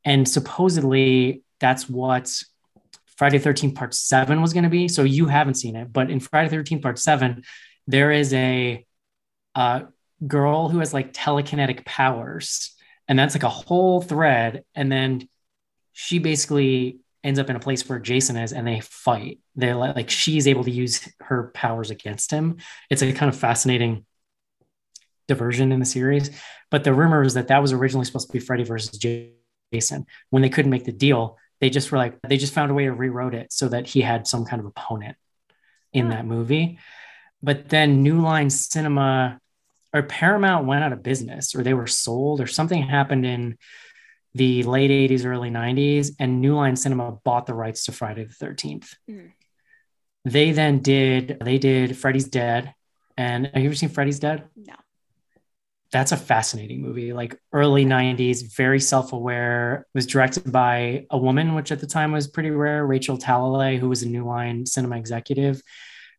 [0.04, 2.42] and supposedly that's what
[3.16, 6.18] friday 13 part 7 was going to be so you haven't seen it but in
[6.18, 7.42] friday 13 part 7
[7.86, 8.84] there is a
[9.56, 9.84] uh,
[10.24, 12.76] girl who has like telekinetic powers,
[13.08, 14.64] and that's like a whole thread.
[14.74, 15.28] And then
[15.92, 19.40] she basically ends up in a place where Jason is, and they fight.
[19.56, 22.58] They're like, like she's able to use her powers against him.
[22.90, 24.04] It's a kind of fascinating
[25.26, 26.30] diversion in the series.
[26.70, 28.98] But the rumor is that that was originally supposed to be Freddy versus
[29.72, 30.06] Jason.
[30.30, 32.84] When they couldn't make the deal, they just were like, they just found a way
[32.84, 35.16] to rewrote it so that he had some kind of opponent
[35.92, 36.78] in that movie.
[37.42, 39.40] But then New Line Cinema
[39.96, 43.56] or Paramount went out of business or they were sold or something happened in
[44.34, 48.46] the late 80s, early 90s, and New Line Cinema bought the rights to Friday the
[48.46, 48.94] 13th.
[49.08, 49.32] Mm.
[50.26, 52.74] They then did, they did Freddy's Dead.
[53.16, 54.44] And have you ever seen Freddy's Dead?
[54.54, 54.74] No.
[55.92, 57.12] that's a fascinating movie.
[57.12, 62.26] Like early 90s, very self-aware, was directed by a woman, which at the time was
[62.26, 65.62] pretty rare, Rachel Talalay, who was a New Line cinema executive.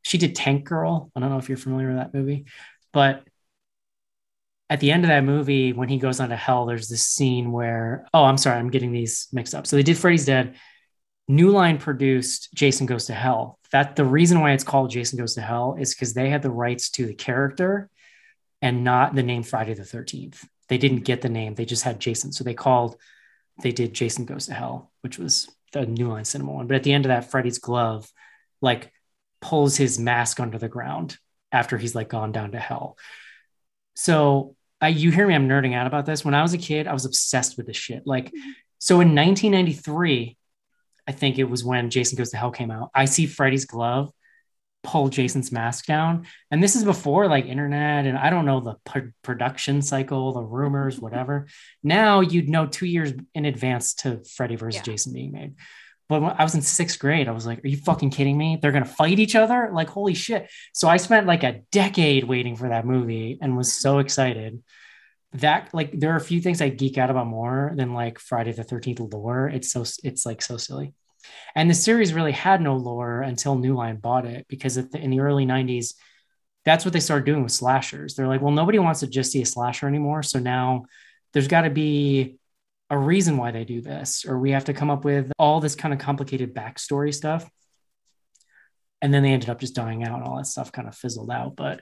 [0.01, 1.11] She did Tank Girl.
[1.15, 2.45] I don't know if you're familiar with that movie,
[2.93, 3.23] but
[4.69, 7.51] at the end of that movie, when he goes on to hell, there's this scene
[7.51, 9.65] where, oh, I'm sorry, I'm getting these mixed up.
[9.65, 10.55] So they did Freddy's Dead.
[11.27, 13.59] New Line produced Jason Goes to Hell.
[13.71, 16.51] That the reason why it's called Jason Goes to Hell is because they had the
[16.51, 17.89] rights to the character
[18.61, 20.43] and not the name Friday the 13th.
[20.67, 22.31] They didn't get the name, they just had Jason.
[22.33, 22.97] So they called,
[23.63, 26.67] they did Jason Goes to Hell, which was the New Line Cinema one.
[26.67, 28.11] But at the end of that, Freddy's glove
[28.61, 28.91] like
[29.41, 31.17] pulls his mask under the ground
[31.51, 32.97] after he's like gone down to hell.
[33.93, 36.23] So I, you hear me, I'm nerding out about this.
[36.23, 38.05] When I was a kid, I was obsessed with this shit.
[38.05, 38.51] Like, mm-hmm.
[38.79, 40.37] so in 1993,
[41.07, 42.91] I think it was when Jason Goes to Hell came out.
[42.93, 44.11] I see Freddy's glove
[44.87, 46.25] pull Jason's mask down.
[46.49, 50.41] And this is before like internet and I don't know the p- production cycle, the
[50.41, 51.47] rumors, whatever.
[51.83, 54.83] Now you'd know two years in advance to Freddy versus yeah.
[54.83, 55.55] Jason being made.
[56.09, 58.57] But when I was in sixth grade, I was like, are you fucking kidding me?
[58.61, 59.69] They're going to fight each other?
[59.73, 60.49] Like, holy shit.
[60.73, 64.63] So I spent like a decade waiting for that movie and was so excited.
[65.33, 68.53] That, like, there are a few things I geek out about more than like Friday
[68.53, 69.49] the 13th lore.
[69.49, 70.93] It's so, it's like so silly.
[71.53, 75.19] And the series really had no lore until New Line bought it because in the
[75.19, 75.95] early 90s,
[76.63, 78.15] that's what they started doing with slashers.
[78.15, 80.23] They're like, well, nobody wants to just see a slasher anymore.
[80.23, 80.85] So now
[81.33, 82.37] there's got to be
[82.89, 85.75] a reason why they do this, or we have to come up with all this
[85.75, 87.49] kind of complicated backstory stuff.
[89.01, 91.29] And then they ended up just dying out and all that stuff kind of fizzled
[91.29, 91.55] out.
[91.55, 91.81] But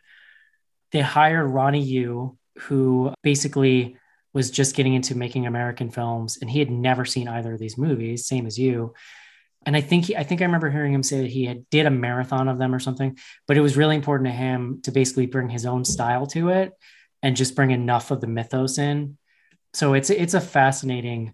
[0.91, 3.97] they hired Ronnie Yu, who basically
[4.33, 7.77] was just getting into making American films, and he had never seen either of these
[7.77, 8.93] movies, same as you
[9.65, 11.87] and I think he, I think I remember hearing him say that he had did
[11.87, 15.25] a marathon of them or something, but it was really important to him to basically
[15.25, 16.73] bring his own style to it
[17.23, 19.17] and just bring enough of the mythos in.
[19.75, 21.33] So it's it's a fascinating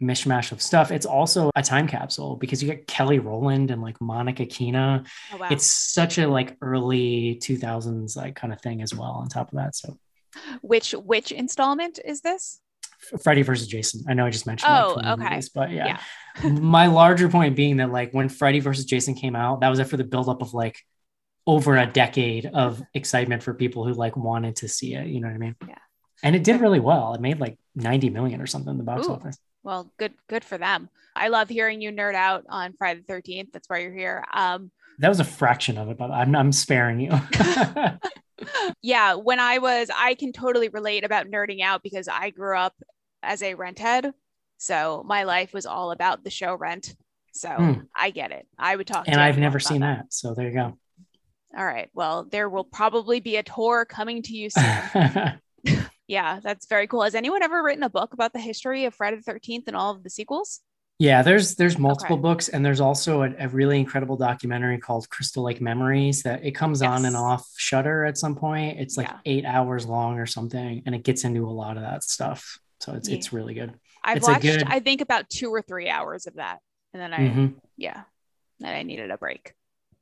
[0.00, 0.92] mishmash of stuff.
[0.92, 5.02] It's also a time capsule because you get Kelly Rowland and like Monica Keena.
[5.32, 5.48] Oh, wow.
[5.50, 9.58] It's such a like early 2000s like kind of thing as well on top of
[9.58, 9.74] that.
[9.74, 9.98] So
[10.60, 12.60] which which installment is this?
[13.20, 14.04] Freddy versus Jason.
[14.08, 14.72] I know I just mentioned.
[14.72, 15.28] Oh, okay.
[15.30, 15.98] Movies, but yeah,
[16.40, 16.48] yeah.
[16.50, 19.88] my larger point being that like when Freddy versus Jason came out, that was it
[19.88, 20.78] for the buildup of like
[21.48, 25.08] over a decade of excitement for people who like wanted to see it.
[25.08, 25.56] You know what I mean?
[25.66, 25.78] Yeah.
[26.22, 27.14] And it did really well.
[27.14, 29.12] It made like 90 million or something in the box Ooh.
[29.12, 29.38] office.
[29.62, 30.88] Well, good, good for them.
[31.14, 33.52] I love hearing you nerd out on Friday the 13th.
[33.52, 34.24] That's why you're here.
[34.32, 37.10] Um, that was a fraction of it, but I'm, I'm sparing you.
[38.82, 42.74] yeah, when I was, I can totally relate about nerding out because I grew up
[43.22, 44.12] as a rent head.
[44.58, 46.94] So my life was all about the show Rent.
[47.32, 47.86] So mm.
[47.94, 48.46] I get it.
[48.58, 49.04] I would talk.
[49.08, 49.98] And I've never seen that.
[49.98, 50.12] that.
[50.12, 50.78] So there you go.
[51.56, 51.88] All right.
[51.94, 54.82] Well, there will probably be a tour coming to you soon.
[56.08, 57.02] yeah, that's very cool.
[57.02, 59.92] Has anyone ever written a book about the history of Friday the 13th and all
[59.92, 60.60] of the sequels?
[60.98, 62.22] Yeah, there's there's multiple okay.
[62.22, 66.52] books and there's also a, a, really incredible documentary called Crystal Lake Memories that it
[66.52, 66.90] comes yes.
[66.90, 68.80] on and off Shudder at some point.
[68.80, 69.18] It's like yeah.
[69.26, 72.58] eight hours long or something, and it gets into a lot of that stuff.
[72.80, 73.16] So it's yeah.
[73.16, 73.74] it's really good.
[74.02, 74.64] I've it's watched good...
[74.66, 76.60] I think about two or three hours of that.
[76.94, 77.46] And then I mm-hmm.
[77.76, 78.02] yeah.
[78.60, 79.52] Then I needed a break.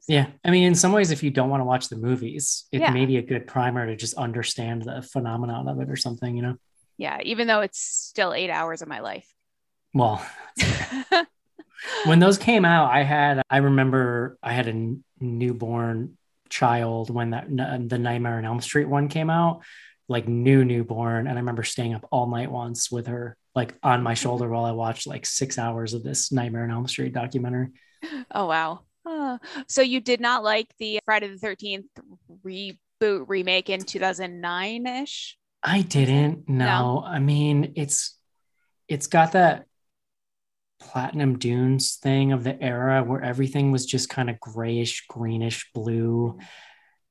[0.07, 0.27] Yeah.
[0.45, 2.91] I mean, in some ways, if you don't want to watch the movies, it yeah.
[2.91, 6.43] may be a good primer to just understand the phenomenon of it or something, you
[6.43, 6.57] know?
[6.97, 9.27] Yeah, even though it's still eight hours of my life.
[9.93, 10.25] Well,
[12.05, 16.19] when those came out, I had I remember I had a newborn
[16.51, 19.63] child when that the Nightmare on Elm Street one came out,
[20.09, 24.03] like new newborn and i remember staying up all night once with her like on
[24.03, 27.69] my shoulder while i watched like six hours of this nightmare on elm street documentary
[28.31, 28.81] oh wow
[29.69, 31.85] so you did not like the friday the 13th
[32.45, 36.65] reboot remake in 2009ish i didn't no.
[36.65, 38.19] no i mean it's
[38.89, 39.67] it's got that
[40.81, 46.39] platinum dunes thing of the era where everything was just kind of grayish greenish blue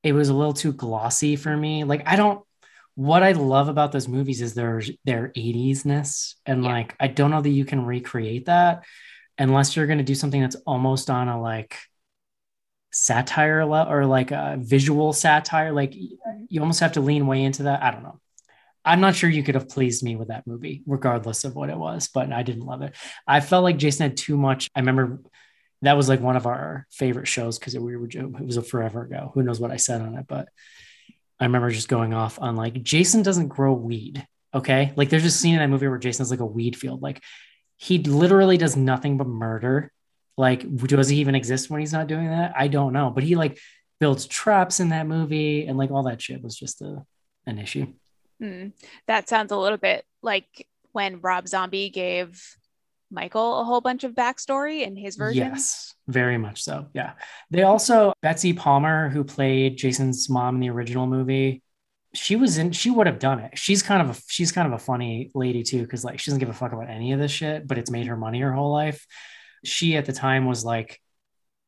[0.02, 2.44] it was a little too glossy for me like i don't
[2.96, 6.36] what I love about those movies is their their 80s-ness.
[6.46, 6.70] And yeah.
[6.70, 8.84] like I don't know that you can recreate that
[9.38, 11.76] unless you're gonna do something that's almost on a like
[12.94, 15.72] satire le- or like a visual satire.
[15.72, 17.82] Like you almost have to lean way into that.
[17.82, 18.20] I don't know.
[18.84, 21.78] I'm not sure you could have pleased me with that movie, regardless of what it
[21.78, 22.94] was, but I didn't love it.
[23.26, 24.68] I felt like Jason had too much.
[24.74, 25.20] I remember
[25.82, 29.02] that was like one of our favorite shows because we were it was a forever
[29.02, 29.30] ago.
[29.34, 30.48] Who knows what I said on it, but
[31.40, 34.26] I remember just going off on like Jason doesn't grow weed.
[34.54, 34.92] Okay.
[34.96, 37.02] Like there's a scene in that movie where Jason's like a weed field.
[37.02, 37.22] Like
[37.76, 39.92] he literally does nothing but murder.
[40.36, 42.54] Like, does he even exist when he's not doing that?
[42.56, 43.10] I don't know.
[43.10, 43.58] But he like
[44.00, 47.04] builds traps in that movie and like all that shit was just a
[47.46, 47.86] an issue.
[48.42, 48.72] Mm,
[49.06, 52.56] that sounds a little bit like when Rob Zombie gave
[53.10, 55.48] Michael a whole bunch of backstory in his version.
[55.48, 56.86] Yes, very much so.
[56.94, 57.12] Yeah.
[57.50, 61.62] They also, Betsy Palmer, who played Jason's mom in the original movie,
[62.14, 63.58] she was in, she would have done it.
[63.58, 66.40] She's kind of a, she's kind of a funny lady too, because like she doesn't
[66.40, 68.72] give a fuck about any of this shit, but it's made her money her whole
[68.72, 69.06] life.
[69.64, 71.00] She at the time was like,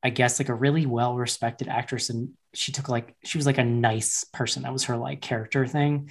[0.03, 2.11] I guess like a really well respected actress.
[2.11, 4.63] And she took like, she was like a nice person.
[4.63, 6.11] That was her like character thing.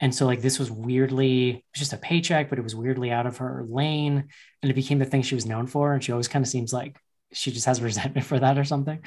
[0.00, 3.38] And so like this was weirdly just a paycheck, but it was weirdly out of
[3.38, 4.28] her lane.
[4.62, 5.92] And it became the thing she was known for.
[5.92, 6.98] And she always kind of seems like
[7.32, 9.00] she just has resentment for that or something.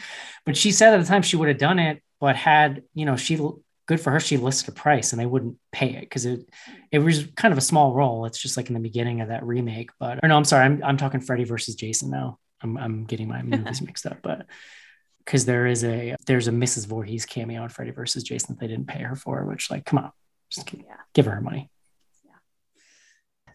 [0.45, 3.15] But she said at the time she would have done it, but had, you know,
[3.15, 3.39] she
[3.87, 6.47] good for her, she listed a price and they wouldn't pay it because it
[6.91, 8.25] it was kind of a small role.
[8.25, 9.89] It's just like in the beginning of that remake.
[9.99, 12.37] But or no, I'm sorry, I'm I'm talking Freddy versus Jason now.
[12.61, 14.45] I'm I'm getting my movies mixed up, but
[15.25, 16.85] because there is a there's a Mrs.
[16.87, 19.99] Voorhees cameo on Freddy versus Jason that they didn't pay her for, which like come
[19.99, 20.11] on,
[20.49, 20.95] just give, yeah.
[21.13, 21.69] give her her money.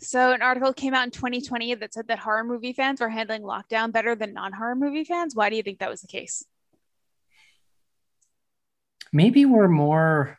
[0.01, 3.43] So, an article came out in 2020 that said that horror movie fans were handling
[3.43, 5.37] lockdown better than non horror movie fans.
[5.37, 6.45] Why do you think that was the case?
[9.13, 10.39] Maybe we're more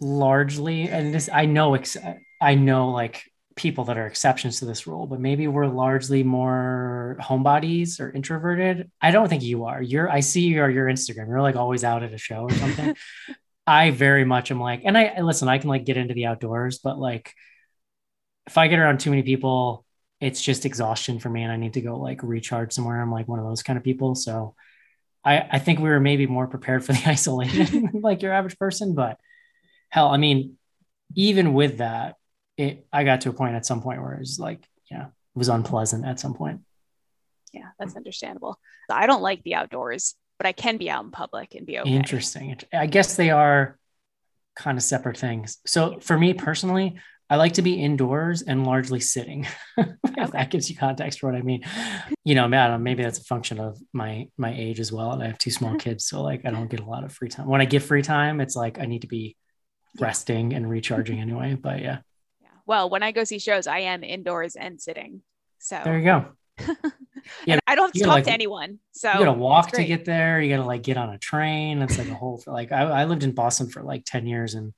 [0.00, 1.96] largely, and this, I know, ex-
[2.40, 3.24] I know like
[3.56, 8.90] people that are exceptions to this rule, but maybe we're largely more homebodies or introverted.
[9.00, 9.80] I don't think you are.
[9.80, 11.28] You're, I see you your, your Instagram.
[11.28, 12.96] You're like always out at a show or something.
[13.66, 16.80] I very much am like, and I listen, I can like get into the outdoors,
[16.80, 17.32] but like
[18.46, 19.86] if I get around too many people,
[20.20, 23.00] it's just exhaustion for me and I need to go like recharge somewhere.
[23.00, 24.14] I'm like one of those kind of people.
[24.14, 24.54] So
[25.24, 28.94] I, I think we were maybe more prepared for the isolation like your average person,
[28.94, 29.18] but
[29.88, 30.56] hell, I mean,
[31.14, 32.16] even with that,
[32.56, 35.38] it I got to a point at some point where it was like, yeah, it
[35.38, 36.60] was unpleasant at some point.
[37.52, 38.58] Yeah, that's understandable.
[38.90, 41.90] I don't like the outdoors but I can be out in public and be okay.
[41.90, 42.56] Interesting.
[42.72, 43.78] I guess they are
[44.56, 45.58] kind of separate things.
[45.66, 46.96] So for me personally,
[47.30, 49.46] I like to be indoors and largely sitting.
[49.78, 50.26] if okay.
[50.32, 51.62] that gives you context for what I mean.
[52.26, 55.12] You know, man, maybe that's a function of my my age as well.
[55.12, 57.28] And I have two small kids, so like I don't get a lot of free
[57.28, 57.46] time.
[57.46, 59.36] When I get free time, it's like I need to be
[60.00, 61.54] resting and recharging anyway.
[61.54, 61.98] But yeah.
[62.40, 62.48] Yeah.
[62.64, 65.20] Well, when I go see shows, I am indoors and sitting.
[65.58, 66.24] So there you go.
[67.44, 68.78] yeah, and I don't have to talk like, to anyone.
[68.92, 70.40] So you gotta walk to get there.
[70.40, 71.82] You gotta like get on a train.
[71.82, 74.72] It's like a whole like I, I lived in Boston for like 10 years and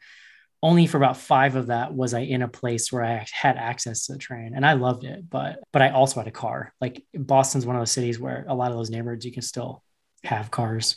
[0.63, 4.07] only for about five of that was I in a place where I had access
[4.07, 5.29] to the train and I loved it.
[5.29, 6.73] But but I also had a car.
[6.81, 9.83] Like Boston's one of those cities where a lot of those neighborhoods you can still
[10.25, 10.97] have cars.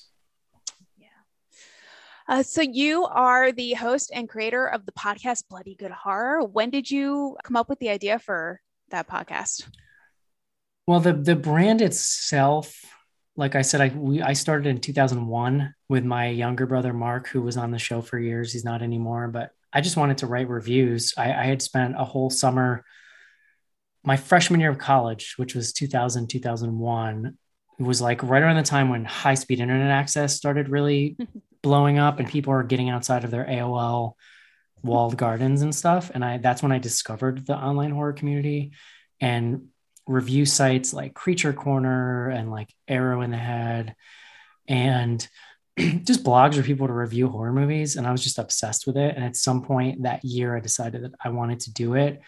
[0.98, 1.08] Yeah.
[2.28, 6.44] Uh, so you are the host and creator of the podcast Bloody Good Horror.
[6.44, 9.68] When did you come up with the idea for that podcast?
[10.88, 12.82] Well, the the brand itself,
[13.40, 17.42] like I said, I we I started in 2001 with my younger brother Mark, who
[17.42, 18.52] was on the show for years.
[18.52, 21.14] He's not anymore, but I just wanted to write reviews.
[21.18, 22.84] I, I had spent a whole summer,
[24.04, 27.38] my freshman year of college, which was 2000 2001,
[27.80, 31.16] was like right around the time when high speed internet access started really
[31.62, 34.16] blowing up, and people were getting outside of their AOL
[34.84, 36.12] walled gardens and stuff.
[36.14, 38.74] And I that's when I discovered the online horror community
[39.22, 39.70] and
[40.10, 43.96] review sites like Creature Corner and like Arrow in the Head
[44.68, 45.26] and
[45.78, 47.96] just blogs for people to review horror movies.
[47.96, 49.16] And I was just obsessed with it.
[49.16, 52.22] And at some point that year, I decided that I wanted to do it.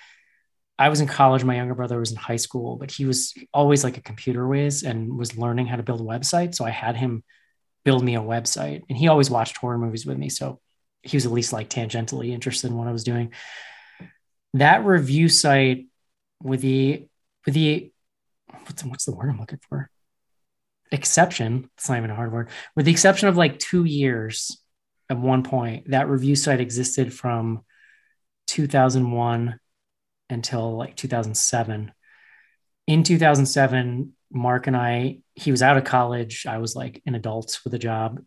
[0.78, 1.44] I was in college.
[1.44, 4.84] My younger brother was in high school, but he was always like a computer whiz
[4.84, 6.54] and was learning how to build a website.
[6.54, 7.24] So I had him
[7.84, 8.84] build me a website.
[8.90, 10.30] And he always watched horror movies with me.
[10.30, 10.60] So
[11.02, 13.34] he was at least like tangentially interested in what I was doing.
[14.54, 15.88] That review site
[16.44, 17.08] with the
[17.46, 17.92] with the
[18.66, 19.90] what's, what's the word I'm looking for?
[20.92, 21.70] Exception.
[21.78, 22.50] It's not even a hard word.
[22.76, 24.58] With the exception of like two years
[25.10, 27.64] at one point, that review site existed from
[28.48, 29.60] 2001
[30.30, 31.92] until like 2007.
[32.88, 36.46] In 2007, Mark and I, he was out of college.
[36.46, 38.22] I was like an adult with a job.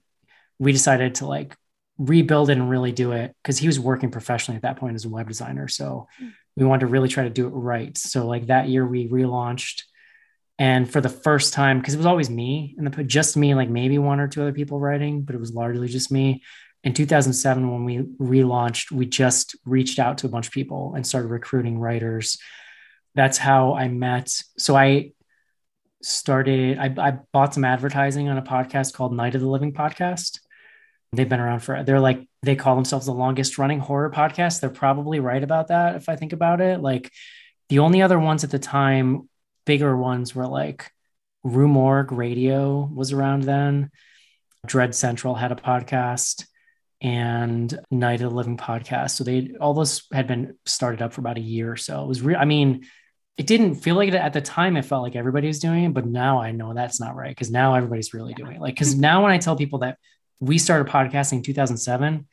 [0.58, 1.56] We decided to like
[1.98, 5.04] rebuild it and really do it because he was working professionally at that point as
[5.04, 5.68] a web designer.
[5.68, 7.96] So mm we wanted to really try to do it right.
[7.98, 9.82] So like that year we relaunched
[10.58, 13.68] and for the first time, because it was always me and the just me, like
[13.68, 16.42] maybe one or two other people writing, but it was largely just me.
[16.84, 21.06] In 2007, when we relaunched, we just reached out to a bunch of people and
[21.06, 22.38] started recruiting writers.
[23.14, 24.30] That's how I met.
[24.58, 25.12] So I
[26.02, 30.40] started, I, I bought some advertising on a podcast called Night of the Living Podcast.
[31.12, 34.60] They've been around for, they're like, they call themselves the longest running horror podcast.
[34.60, 36.80] They're probably right about that if I think about it.
[36.80, 37.10] Like
[37.68, 39.28] the only other ones at the time,
[39.66, 40.90] bigger ones were like
[41.42, 43.90] Rue Morgue Radio was around then.
[44.66, 46.44] Dread Central had a podcast.
[47.00, 49.10] and Night of the Living podcast.
[49.10, 52.02] So they all those had been started up for about a year or so.
[52.02, 52.38] It was real.
[52.38, 52.86] I mean,
[53.36, 54.76] it didn't feel like it at the time.
[54.76, 57.50] It felt like everybody was doing it, but now I know that's not right because
[57.50, 58.60] now everybody's really doing it.
[58.60, 59.98] Like, because now when I tell people that
[60.40, 62.26] we started podcasting in 2007,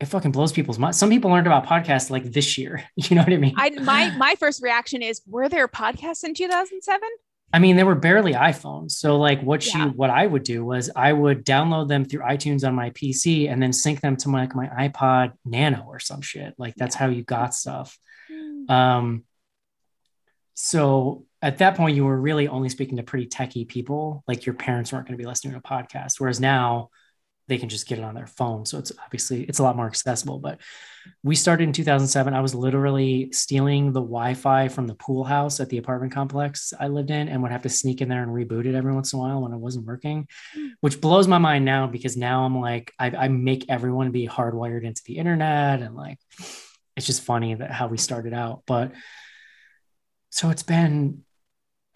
[0.00, 0.98] it fucking blows people's minds.
[0.98, 2.84] Some people learned about podcasts like this year.
[2.96, 3.54] You know what I mean?
[3.56, 7.08] I my my first reaction is, were there podcasts in 2007?
[7.54, 8.92] I mean, there were barely iPhones.
[8.92, 9.84] So like what yeah.
[9.84, 13.50] you what I would do was I would download them through iTunes on my PC
[13.50, 16.54] and then sync them to my like my iPod Nano or some shit.
[16.58, 17.00] Like that's yeah.
[17.00, 17.96] how you got stuff.
[18.28, 18.70] Hmm.
[18.70, 19.24] Um
[20.54, 24.24] so at that point you were really only speaking to pretty techie people.
[24.26, 26.18] Like your parents weren't going to be listening to a podcast.
[26.18, 26.90] Whereas now
[27.52, 28.64] they can just get it on their phone.
[28.64, 30.38] So it's obviously it's a lot more accessible.
[30.38, 30.58] But
[31.22, 32.32] we started in 2007.
[32.32, 36.88] I was literally stealing the Wi-Fi from the pool house at the apartment complex I
[36.88, 39.18] lived in, and would have to sneak in there and reboot it every once in
[39.18, 40.68] a while when it wasn't working, hmm.
[40.80, 44.84] which blows my mind now because now I'm like I, I make everyone be hardwired
[44.84, 46.18] into the internet and like
[46.96, 48.62] it's just funny that how we started out.
[48.66, 48.92] But
[50.30, 51.24] so it's been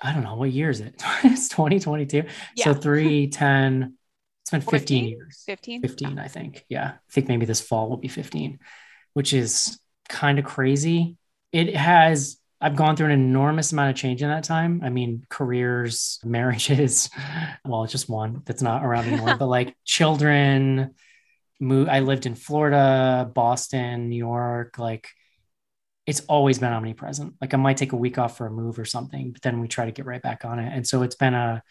[0.02, 1.02] I don't know what year is it?
[1.24, 2.24] it's 2022.
[2.56, 2.64] Yeah.
[2.64, 3.95] So 3, 10,
[4.46, 5.08] it's been 15 14?
[5.08, 5.42] years.
[5.46, 5.82] 15?
[5.82, 6.64] 15, I think.
[6.68, 6.92] Yeah.
[6.94, 8.60] I think maybe this fall will be 15,
[9.12, 11.16] which is kind of crazy.
[11.50, 14.82] It has, I've gone through an enormous amount of change in that time.
[14.84, 17.10] I mean, careers, marriages,
[17.64, 20.94] well, it's just one that's not around anymore, but like children,
[21.58, 21.88] move.
[21.88, 25.08] I lived in Florida, Boston, New York, like
[26.06, 27.34] it's always been omnipresent.
[27.40, 29.66] Like I might take a week off for a move or something, but then we
[29.66, 30.72] try to get right back on it.
[30.72, 31.64] And so it's been a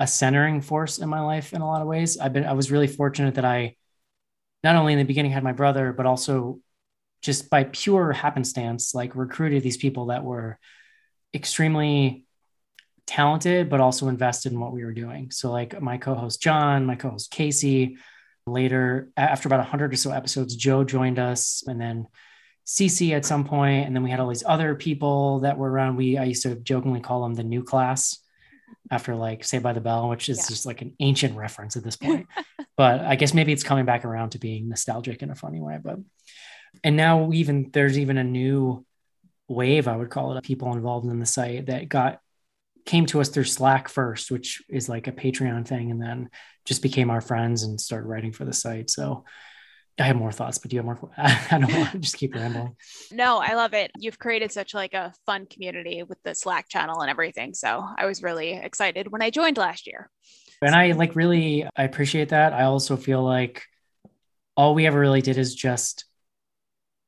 [0.00, 2.18] a centering force in my life in a lot of ways.
[2.18, 3.76] I've been I was really fortunate that I
[4.64, 6.58] not only in the beginning had my brother, but also
[7.22, 10.58] just by pure happenstance, like recruited these people that were
[11.32, 12.24] extremely
[13.06, 15.30] talented, but also invested in what we were doing.
[15.30, 17.98] So like my co-host John, my co-host Casey,
[18.46, 22.06] later after about 100 or so episodes joe joined us and then
[22.66, 25.96] cc at some point and then we had all these other people that were around
[25.96, 28.18] we i used to jokingly call them the new class
[28.90, 30.48] after like Saved by the Bell, which is yeah.
[30.48, 32.26] just like an ancient reference at this point.
[32.76, 35.78] but I guess maybe it's coming back around to being nostalgic in a funny way.
[35.82, 35.98] But
[36.84, 38.84] and now even there's even a new
[39.48, 42.20] wave, I would call it, of people involved in the site that got
[42.86, 46.30] came to us through Slack first, which is like a Patreon thing, and then
[46.64, 48.90] just became our friends and started writing for the site.
[48.90, 49.24] So
[50.00, 51.10] I have more thoughts, but do you have more?
[51.18, 52.74] I don't want to just keep rambling.
[53.12, 53.90] No, I love it.
[53.98, 57.52] You've created such like a fun community with the Slack channel and everything.
[57.52, 60.10] So I was really excited when I joined last year.
[60.62, 62.52] And I like really, I appreciate that.
[62.52, 63.64] I also feel like
[64.56, 66.06] all we ever really did is just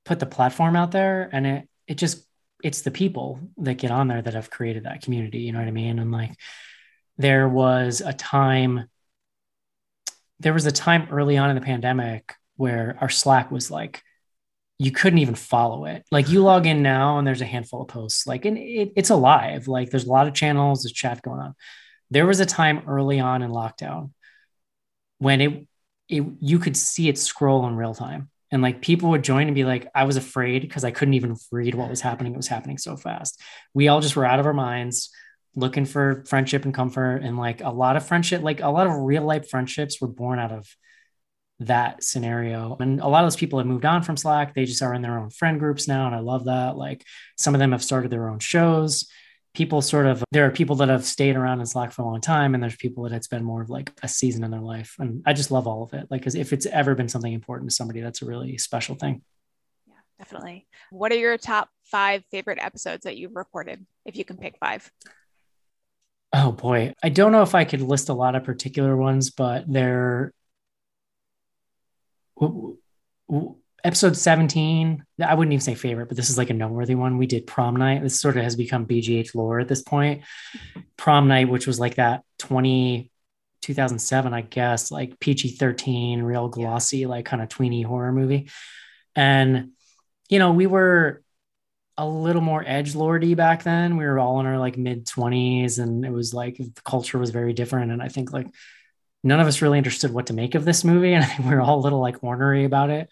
[0.04, 2.26] put the platform out there and it, it just,
[2.62, 5.38] it's the people that get on there that have created that community.
[5.40, 5.98] You know what I mean?
[5.98, 6.34] And like,
[7.16, 8.88] there was a time,
[10.40, 14.02] there was a time early on in the pandemic where our Slack was like,
[14.78, 16.04] you couldn't even follow it.
[16.10, 19.10] Like you log in now and there's a handful of posts, like, and it, it's
[19.10, 19.68] alive.
[19.68, 21.54] Like there's a lot of channels, there's chat going on.
[22.10, 24.10] There was a time early on in lockdown
[25.18, 25.68] when it,
[26.08, 28.28] it you could see it scroll in real time.
[28.50, 31.36] And like people would join and be like, I was afraid because I couldn't even
[31.50, 32.34] read what was happening.
[32.34, 33.40] It was happening so fast.
[33.72, 35.10] We all just were out of our minds
[35.54, 37.22] looking for friendship and comfort.
[37.22, 40.38] And like a lot of friendship, like a lot of real life friendships were born
[40.38, 40.66] out of
[41.66, 42.76] that scenario.
[42.80, 44.54] And a lot of those people have moved on from Slack.
[44.54, 46.06] They just are in their own friend groups now.
[46.06, 46.76] And I love that.
[46.76, 47.04] Like
[47.36, 49.08] some of them have started their own shows.
[49.54, 52.22] People sort of, there are people that have stayed around in Slack for a long
[52.22, 54.96] time, and there's people that it's been more of like a season in their life.
[54.98, 56.06] And I just love all of it.
[56.10, 59.20] Like, because if it's ever been something important to somebody, that's a really special thing.
[59.86, 60.66] Yeah, definitely.
[60.90, 64.90] What are your top five favorite episodes that you've recorded, if you can pick five?
[66.32, 66.94] Oh boy.
[67.02, 70.32] I don't know if I could list a lot of particular ones, but there
[73.84, 77.18] episode 17 i wouldn't even say favorite but this is like a noteworthy one.
[77.18, 78.02] We did prom night.
[78.02, 80.22] This sort of has become bgh lore at this point.
[80.96, 83.10] Prom night which was like that 20
[83.62, 88.50] 2007 i guess like pg-13 real glossy like kind of tweeny horror movie.
[89.14, 89.70] And
[90.28, 91.22] you know we were
[91.98, 93.98] a little more edge lordy back then.
[93.98, 97.30] We were all in our like mid 20s and it was like the culture was
[97.30, 97.92] very different.
[97.92, 98.48] And i think like
[99.24, 101.12] none of us really understood what to make of this movie.
[101.12, 103.08] And I think we were all a little like ornery about it.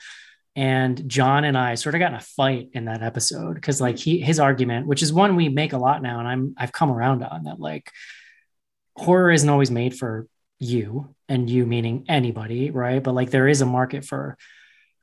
[0.57, 3.99] And John and I sort of got in a fight in that episode because like
[3.99, 6.91] he his argument, which is one we make a lot now, and I'm I've come
[6.91, 7.91] around on that like
[8.97, 10.27] horror isn't always made for
[10.59, 13.03] you and you meaning anybody, right?
[13.03, 14.37] But like there is a market for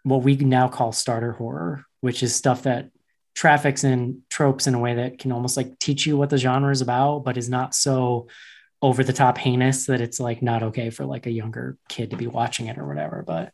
[0.04, 2.92] what we now call starter horror, which is stuff that
[3.34, 6.72] traffics in tropes in a way that can almost like teach you what the genre
[6.72, 8.28] is about, but is not so
[8.82, 12.18] over the top heinous that it's like not okay for like a younger kid to
[12.18, 13.24] be watching it or whatever.
[13.26, 13.52] But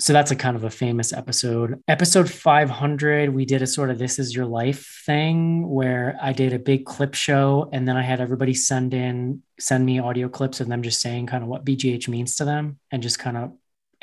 [0.00, 1.80] so that's a kind of a famous episode.
[1.86, 6.52] Episode 500, we did a sort of this is your life thing where I did
[6.52, 10.60] a big clip show and then I had everybody send in, send me audio clips
[10.60, 13.52] of them just saying kind of what BGH means to them and just kind of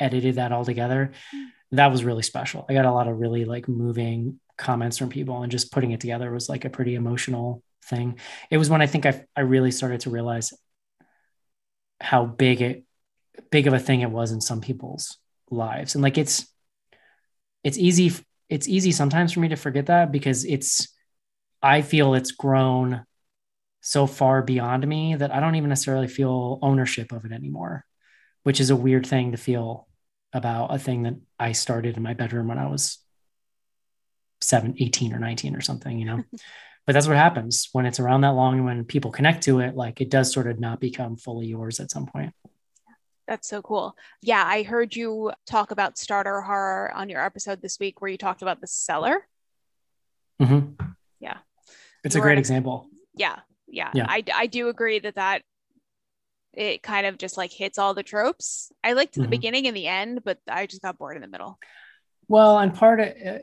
[0.00, 1.12] edited that all together.
[1.72, 2.64] That was really special.
[2.68, 6.00] I got a lot of really like moving comments from people and just putting it
[6.00, 8.18] together was like a pretty emotional thing.
[8.50, 10.52] It was when I think I, I really started to realize
[12.00, 12.84] how big it,
[13.50, 15.18] big of a thing it was in some people's
[15.50, 16.46] lives and like it's
[17.62, 18.12] it's easy
[18.48, 20.88] it's easy sometimes for me to forget that because it's
[21.62, 23.04] i feel it's grown
[23.80, 27.84] so far beyond me that i don't even necessarily feel ownership of it anymore
[28.42, 29.86] which is a weird thing to feel
[30.32, 32.98] about a thing that i started in my bedroom when i was
[34.40, 36.24] 7 18 or 19 or something you know
[36.86, 39.76] but that's what happens when it's around that long and when people connect to it
[39.76, 42.34] like it does sort of not become fully yours at some point
[43.26, 43.96] that's so cool.
[44.20, 48.18] Yeah, I heard you talk about starter horror on your episode this week where you
[48.18, 49.26] talked about the cellar.
[50.40, 50.84] Mm-hmm.
[51.20, 51.38] Yeah.
[52.04, 52.88] It's You're a great example.
[53.14, 53.90] Yeah, yeah.
[53.94, 54.06] Yeah.
[54.08, 55.42] I, I do agree that that
[56.52, 58.72] it kind of just like hits all the tropes.
[58.82, 59.30] I liked the mm-hmm.
[59.30, 61.58] beginning and the end, but I just got bored in the middle.
[62.28, 63.38] Well, and part of uh,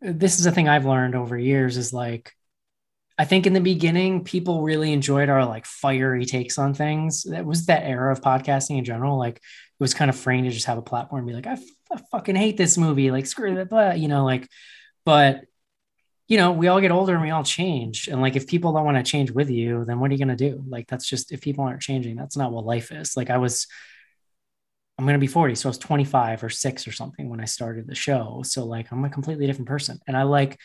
[0.00, 2.32] this is a thing I've learned over years is like
[3.20, 7.24] I think in the beginning, people really enjoyed our like fiery takes on things.
[7.24, 9.18] That was that era of podcasting in general.
[9.18, 9.42] Like it
[9.78, 12.00] was kind of freeing to just have a platform and be like, I, f- I
[12.12, 13.10] fucking hate this movie.
[13.10, 14.48] Like screw that, but you know, like,
[15.04, 15.42] but
[16.28, 18.08] you know, we all get older and we all change.
[18.08, 20.34] And like, if people don't want to change with you, then what are you going
[20.34, 20.64] to do?
[20.66, 23.18] Like, that's just, if people aren't changing, that's not what life is.
[23.18, 23.66] Like I was,
[24.96, 25.56] I'm going to be 40.
[25.56, 28.40] So I was 25 or six or something when I started the show.
[28.46, 30.00] So like, I'm a completely different person.
[30.06, 30.58] And I like,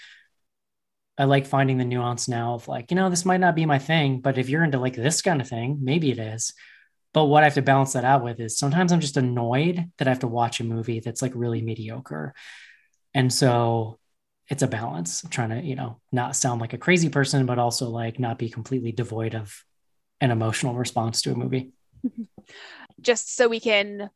[1.18, 3.80] I like finding the nuance now of like, you know, this might not be my
[3.80, 6.53] thing, but if you're into like this kind of thing, maybe it is.
[7.13, 10.07] But what I have to balance that out with is sometimes I'm just annoyed that
[10.07, 12.34] I have to watch a movie that's like really mediocre.
[13.13, 13.97] And so
[14.49, 17.57] it's a balance I'm trying to, you know, not sound like a crazy person, but
[17.59, 19.63] also like not be completely devoid of
[20.20, 21.72] an emotional response to a movie.
[23.01, 24.09] Just so we can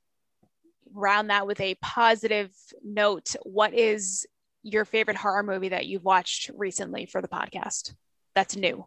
[0.94, 2.52] round that with a positive
[2.84, 4.28] note, what is
[4.64, 7.94] your favorite horror movie that you've watched recently for the podcast
[8.36, 8.86] that's new?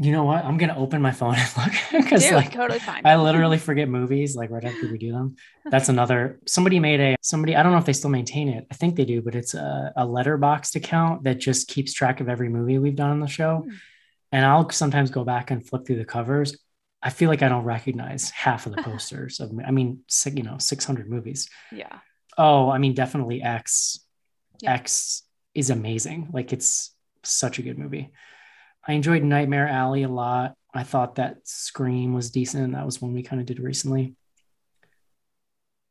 [0.00, 0.44] You know what?
[0.44, 1.72] I'm gonna open my phone and look
[2.04, 3.02] because like totally fine.
[3.04, 5.34] I literally forget movies like right after we do them.
[5.64, 6.38] That's another.
[6.46, 7.56] Somebody made a somebody.
[7.56, 8.66] I don't know if they still maintain it.
[8.70, 12.28] I think they do, but it's a, a Letterboxd account that just keeps track of
[12.28, 13.64] every movie we've done on the show.
[13.66, 13.74] Hmm.
[14.30, 16.56] And I'll sometimes go back and flip through the covers.
[17.02, 19.50] I feel like I don't recognize half of the posters of.
[19.66, 21.48] I mean, you know, 600 movies.
[21.72, 21.98] Yeah.
[22.36, 23.98] Oh, I mean, definitely X
[24.60, 24.74] yeah.
[24.74, 25.22] X
[25.54, 26.28] is amazing.
[26.32, 26.94] Like it's
[27.24, 28.10] such a good movie.
[28.86, 30.54] I enjoyed Nightmare Alley a lot.
[30.72, 32.72] I thought that Scream was decent.
[32.72, 34.14] That was one we kind of did recently.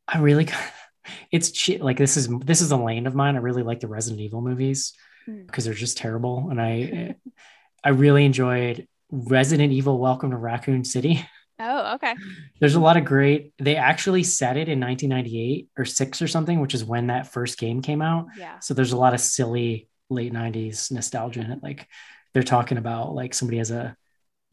[0.06, 0.48] I really,
[1.30, 3.36] it's like this is this is a lane of mine.
[3.36, 4.94] I really like the Resident Evil movies
[5.26, 5.68] because hmm.
[5.68, 7.16] they're just terrible, and I
[7.84, 11.26] I really enjoyed Resident Evil: Welcome to Raccoon City.
[11.60, 12.14] Oh, okay.
[12.60, 13.52] There's a lot of great.
[13.58, 17.58] They actually set it in 1998 or six or something, which is when that first
[17.58, 18.26] game came out.
[18.38, 18.58] Yeah.
[18.60, 21.62] So there's a lot of silly late 90s nostalgia in it.
[21.62, 21.86] Like
[22.32, 23.96] they're talking about like somebody has a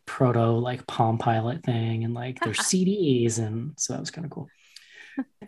[0.06, 4.32] proto like Palm Pilot thing and like their CDs, and so that was kind of
[4.32, 4.48] cool.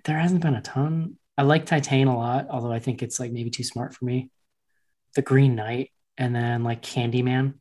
[0.05, 1.17] there hasn't been a ton.
[1.37, 4.29] I like Titane a lot, although I think it's like maybe too smart for me.
[5.15, 7.55] The Green Knight, and then like Candyman.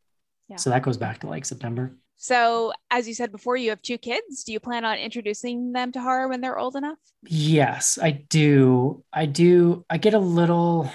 [0.49, 0.57] Yeah.
[0.57, 1.97] So that goes back to like September.
[2.17, 4.45] So, as you said before, you have two kids.
[4.45, 6.99] Do you plan on introducing them to horror when they're old enough?
[7.23, 9.05] Yes, I do.
[9.13, 9.85] I do.
[9.91, 10.91] I get a little,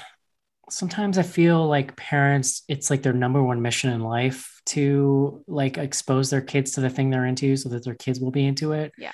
[0.69, 5.77] sometimes I feel like parents, it's like their number one mission in life to like
[5.77, 8.73] expose their kids to the thing they're into so that their kids will be into
[8.73, 8.91] it.
[8.97, 9.13] Yeah.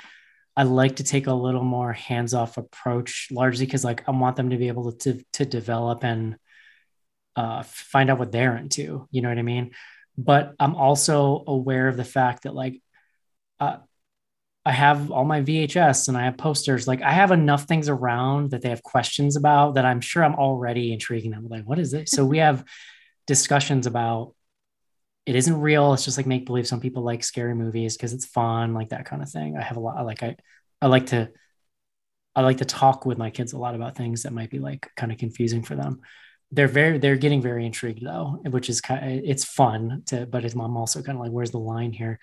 [0.56, 4.50] I like to take a little more hands-off approach, largely because like I want them
[4.50, 6.38] to be able to to develop and
[7.36, 9.08] uh, find out what they're into.
[9.12, 9.72] You know what I mean?
[10.18, 12.82] But I'm also aware of the fact that like
[13.60, 13.78] uh,
[14.66, 16.88] I have all my VHS and I have posters.
[16.88, 20.36] Like I have enough things around that they have questions about that I'm sure I'm
[20.36, 21.48] already intriguing them.
[21.48, 22.10] Like, what is it?
[22.10, 22.66] So we have
[23.28, 24.34] discussions about
[25.26, 25.94] it isn't real.
[25.94, 26.68] It's just like make believe.
[26.68, 29.58] Some people like scary movies because it's fun, like that kind of thing.
[29.58, 30.06] I have a lot.
[30.06, 30.38] Like I,
[30.82, 31.30] I like to,
[32.36, 34.90] I like to talk with my kids a lot about things that might be like
[34.96, 36.02] kind of confusing for them
[36.52, 40.44] they're very they're getting very intrigued though which is kind of it's fun to but
[40.44, 42.20] his mom also kind of like where's the line here?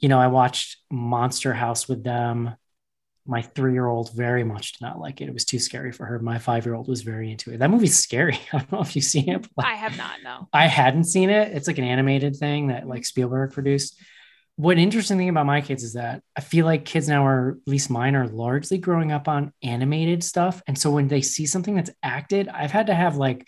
[0.00, 2.54] You know i watched monster house with them.
[3.24, 5.28] My three-year-old very much did not like it.
[5.28, 6.18] It was too scary for her.
[6.18, 7.58] My five-year-old was very into it.
[7.58, 8.36] That movie's scary.
[8.52, 10.48] I don't know if you've seen it like, i have not no.
[10.52, 11.52] I hadn't seen it.
[11.52, 13.96] It's like an animated thing that like spielberg produced
[14.56, 17.70] what interesting thing about my kids is that I feel like kids now are, at
[17.70, 20.62] least mine, are largely growing up on animated stuff.
[20.66, 23.46] And so when they see something that's acted, I've had to have like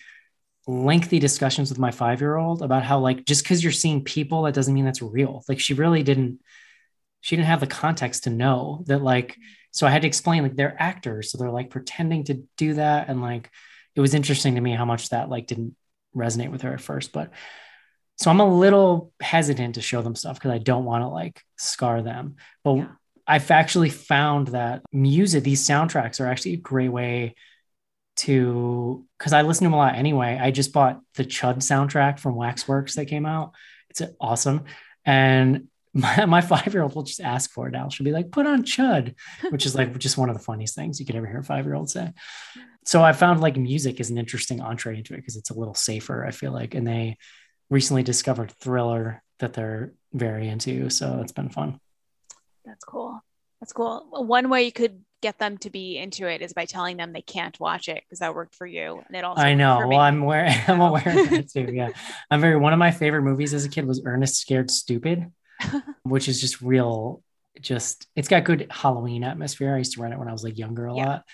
[0.67, 4.43] lengthy discussions with my five year old about how, like, just because you're seeing people,
[4.43, 5.45] that doesn't mean that's real.
[5.47, 6.41] Like, she really didn't,
[7.21, 9.37] she didn't have the context to know that, like,
[9.73, 11.31] so I had to explain, like, they're actors.
[11.31, 13.09] So they're like pretending to do that.
[13.09, 13.51] And like,
[13.95, 15.77] it was interesting to me how much that, like, didn't
[16.17, 17.13] resonate with her at first.
[17.13, 17.31] But,
[18.17, 21.43] so I'm a little hesitant to show them stuff because I don't want to like
[21.57, 22.37] scar them.
[22.63, 22.87] But yeah.
[23.27, 27.35] I've actually found that music, these soundtracks are actually a great way
[28.17, 30.39] to because I listen to them a lot anyway.
[30.41, 33.53] I just bought the Chud soundtrack from Waxworks that came out.
[33.91, 34.65] It's awesome.
[35.05, 37.89] And my, my five year old will just ask for it now.
[37.89, 39.15] She'll be like, put on Chud,
[39.51, 41.65] which is like just one of the funniest things you could ever hear a five
[41.65, 42.13] year old say.
[42.85, 45.75] So I found like music is an interesting entree into it because it's a little
[45.75, 46.75] safer, I feel like.
[46.75, 47.17] And they,
[47.75, 50.89] recently discovered thriller that they're very into.
[50.91, 51.81] So it's been fun.
[52.65, 53.21] That's cool.
[53.61, 54.07] That's cool.
[54.11, 57.23] One way you could get them to be into it is by telling them they
[57.23, 59.03] can't watch it because that worked for you.
[59.07, 59.89] And it also I know.
[59.89, 61.69] Well, I'm aware I'm aware of that too.
[61.73, 61.89] Yeah.
[62.31, 65.33] I'm very one of my favorite movies as a kid was Ernest Scared Stupid,
[66.05, 67.23] which is just real
[67.61, 69.75] just it's got good Halloween atmosphere.
[69.75, 71.07] I used to rent it when I was like younger a yeah.
[71.07, 71.25] lot.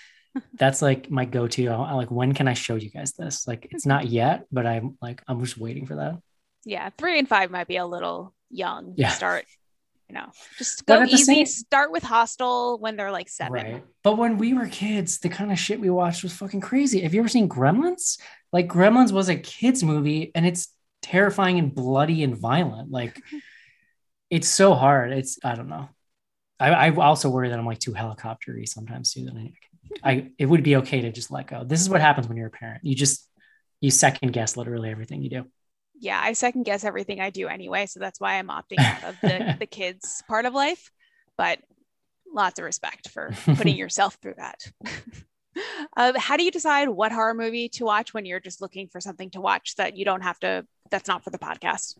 [0.53, 1.67] That's like my go-to.
[1.67, 3.45] I, like when can I show you guys this?
[3.45, 6.17] Like it's not yet, but I'm like I'm just waiting for that
[6.65, 9.09] yeah, three and five might be a little young yeah.
[9.09, 9.45] to start.
[10.09, 11.17] You know, just go easy.
[11.23, 11.45] Same...
[11.45, 13.53] Start with Hostel when they're like seven.
[13.53, 13.83] Right.
[14.03, 17.01] But when we were kids, the kind of shit we watched was fucking crazy.
[17.01, 18.19] Have you ever seen Gremlins?
[18.51, 20.67] Like Gremlins was a kids movie, and it's
[21.01, 22.91] terrifying and bloody and violent.
[22.91, 23.21] Like
[24.29, 25.13] it's so hard.
[25.13, 25.89] It's I don't know.
[26.59, 29.25] I, I also worry that I'm like too helicoptery sometimes too.
[29.25, 29.35] That
[30.03, 31.63] I, I it would be okay to just let go.
[31.63, 32.83] This is what happens when you're a parent.
[32.83, 33.29] You just
[33.79, 35.45] you second guess literally everything you do
[36.01, 37.85] yeah, I second guess everything I do anyway.
[37.85, 40.89] So that's why I'm opting out of the, the kids part of life.
[41.37, 41.59] But
[42.33, 44.59] lots of respect for putting yourself through that.
[45.95, 48.99] uh, how do you decide what horror movie to watch when you're just looking for
[48.99, 51.97] something to watch that you don't have to, that's not for the podcast?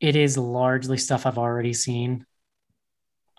[0.00, 2.24] It is largely stuff I've already seen.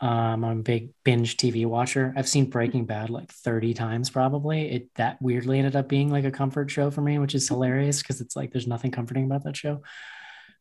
[0.01, 2.13] Um, I'm a big binge TV watcher.
[2.15, 4.71] I've seen Breaking Bad like 30 times probably.
[4.71, 8.01] It that weirdly ended up being like a comfort show for me, which is hilarious
[8.01, 9.81] because it's like there's nothing comforting about that show.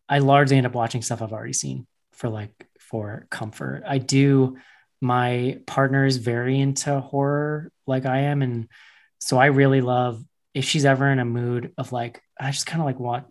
[0.09, 3.85] I largely end up watching stuff I've already seen for like for comfort.
[3.87, 4.57] I do
[5.01, 8.69] my partner is very into horror like I am and
[9.21, 10.25] so I really love
[10.55, 13.27] if she's ever in a mood of like I just kind of like what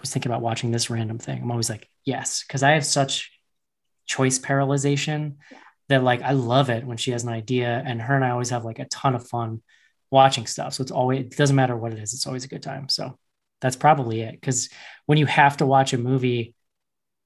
[0.00, 1.42] was thinking about watching this random thing.
[1.42, 3.37] I'm always like, yes, because I have such
[4.08, 5.58] choice paralyzation yeah.
[5.88, 8.50] that like I love it when she has an idea and her and I always
[8.50, 9.62] have like a ton of fun
[10.10, 10.74] watching stuff.
[10.74, 12.88] So it's always it doesn't matter what it is, it's always a good time.
[12.88, 13.18] So
[13.60, 14.40] that's probably it.
[14.42, 14.68] Cause
[15.06, 16.54] when you have to watch a movie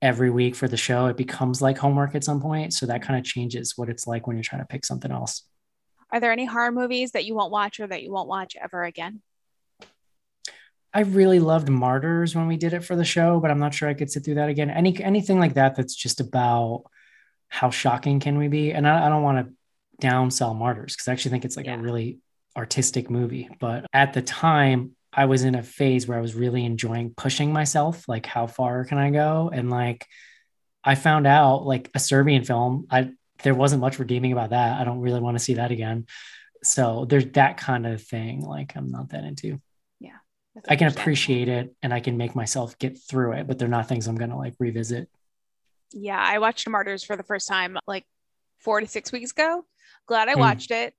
[0.03, 2.75] every week for the show, it becomes like homework at some point.
[2.75, 5.45] So that kind of changes what it's like when you're trying to pick something else.
[6.11, 8.85] Are there any horror movies that you won't watch or that you won't watch ever
[8.85, 9.23] again?
[10.95, 13.89] I really loved Martyrs when we did it for the show, but I'm not sure
[13.89, 14.71] I could sit through that again.
[14.71, 16.85] Any anything like that that's just about
[17.49, 18.73] how shocking can we be?
[18.73, 21.77] And I, I don't want to downsell Martyrs because I actually think it's like yeah.
[21.77, 22.19] a really
[22.57, 23.49] artistic movie.
[23.59, 27.53] But at the time, I was in a phase where I was really enjoying pushing
[27.53, 28.09] myself.
[28.09, 29.51] Like, how far can I go?
[29.53, 30.07] And like,
[30.85, 32.87] I found out like a Serbian film.
[32.91, 33.13] I
[33.43, 34.81] there wasn't much redeeming about that.
[34.81, 36.07] I don't really want to see that again.
[36.63, 38.43] So there's that kind of thing.
[38.43, 39.61] Like, I'm not that into.
[40.69, 43.89] I can appreciate it and I can make myself get through it, but they're not
[43.89, 45.09] things I'm going to like revisit.
[45.93, 48.05] Yeah, I watched Martyrs for the first time like
[48.59, 49.65] four to six weeks ago.
[50.07, 50.41] Glad I hmm.
[50.41, 50.95] watched it.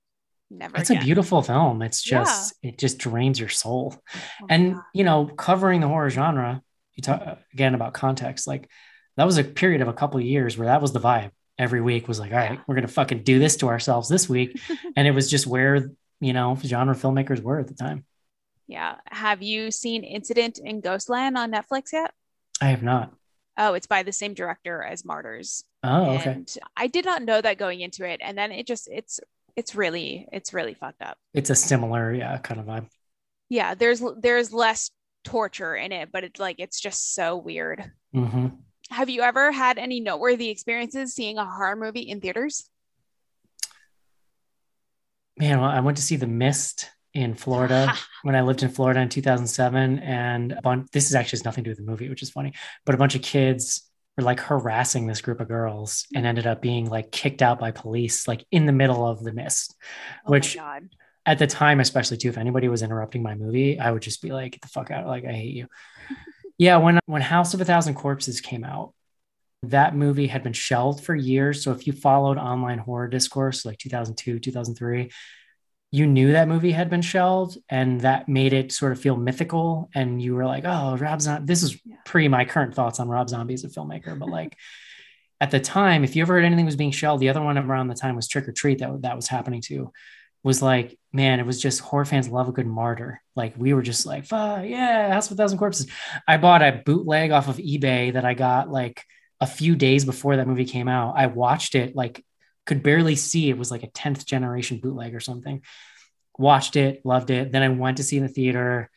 [0.50, 0.76] Never.
[0.76, 1.02] It's again.
[1.02, 1.82] a beautiful film.
[1.82, 2.70] It's just yeah.
[2.70, 6.62] it just drains your soul, oh and you know, covering the horror genre.
[6.94, 8.46] You talk again about context.
[8.46, 8.68] Like
[9.16, 11.30] that was a period of a couple of years where that was the vibe.
[11.58, 12.60] Every week was like, all right, yeah.
[12.66, 14.60] we're gonna fucking do this to ourselves this week,
[14.96, 15.90] and it was just where
[16.20, 18.04] you know genre filmmakers were at the time.
[18.66, 18.96] Yeah.
[19.06, 22.12] Have you seen Incident in Ghostland on Netflix yet?
[22.60, 23.12] I have not.
[23.56, 25.64] Oh, it's by the same director as Martyrs.
[25.82, 26.32] Oh, okay.
[26.32, 29.20] And I did not know that going into it, and then it just it's
[29.54, 31.18] it's really it's really fucked up.
[31.32, 32.88] It's a similar, yeah, kind of vibe.
[33.48, 34.90] Yeah, there's there's less
[35.22, 37.92] torture in it, but it's like it's just so weird.
[38.14, 38.48] Mm-hmm.
[38.90, 42.68] Have you ever had any noteworthy experiences seeing a horror movie in theaters?
[45.38, 49.00] Man, well, I went to see The Mist in Florida when I lived in Florida
[49.00, 49.98] in 2007.
[50.00, 52.30] And a bunch, this is actually has nothing to do with the movie, which is
[52.30, 52.52] funny,
[52.84, 56.60] but a bunch of kids were like harassing this group of girls and ended up
[56.60, 59.74] being like kicked out by police, like in the middle of the mist,
[60.26, 60.56] oh which
[61.26, 64.30] at the time, especially too, if anybody was interrupting my movie, I would just be
[64.30, 65.06] like, get the fuck out.
[65.06, 65.68] Like, I hate you.
[66.58, 66.76] yeah.
[66.76, 68.92] When, when House of a Thousand Corpses came out,
[69.62, 71.64] that movie had been shelved for years.
[71.64, 75.10] So if you followed online horror discourse like 2002, 2003,
[75.94, 79.88] you knew that movie had been shelved and that made it sort of feel mythical.
[79.94, 83.28] And you were like, oh, Rob Zombie, this is pre my current thoughts on Rob
[83.28, 84.18] Zombie as a filmmaker.
[84.18, 84.56] But like
[85.40, 87.86] at the time, if you ever heard anything was being shelved, the other one around
[87.86, 89.92] the time was Trick or Treat that, that was happening too
[90.42, 93.22] was like, man, it was just horror fans love a good martyr.
[93.36, 95.86] Like we were just like, yeah, House of a Thousand Corpses.
[96.26, 99.00] I bought a bootleg off of eBay that I got like
[99.40, 101.14] a few days before that movie came out.
[101.16, 102.24] I watched it, like
[102.66, 103.50] could barely see.
[103.50, 105.62] It was like a 10th generation bootleg or something.
[106.38, 107.52] Watched it, loved it.
[107.52, 108.90] Then I went to see in the theater.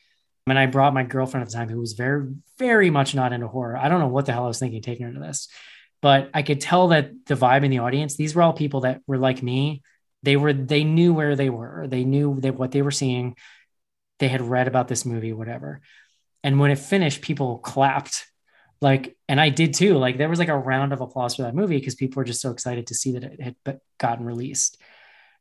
[0.47, 3.47] And I brought my girlfriend at the time who was very, very much not into
[3.47, 3.75] horror.
[3.75, 5.49] I don't know what the hell I was thinking taking her to this,
[6.01, 9.01] but I could tell that the vibe in the audience, these were all people that
[9.07, 9.81] were like me
[10.23, 13.35] they were they knew where they were they knew that what they were seeing
[14.19, 15.81] they had read about this movie whatever
[16.43, 18.25] and when it finished people clapped
[18.81, 21.55] like and i did too like there was like a round of applause for that
[21.55, 24.77] movie because people were just so excited to see that it had gotten released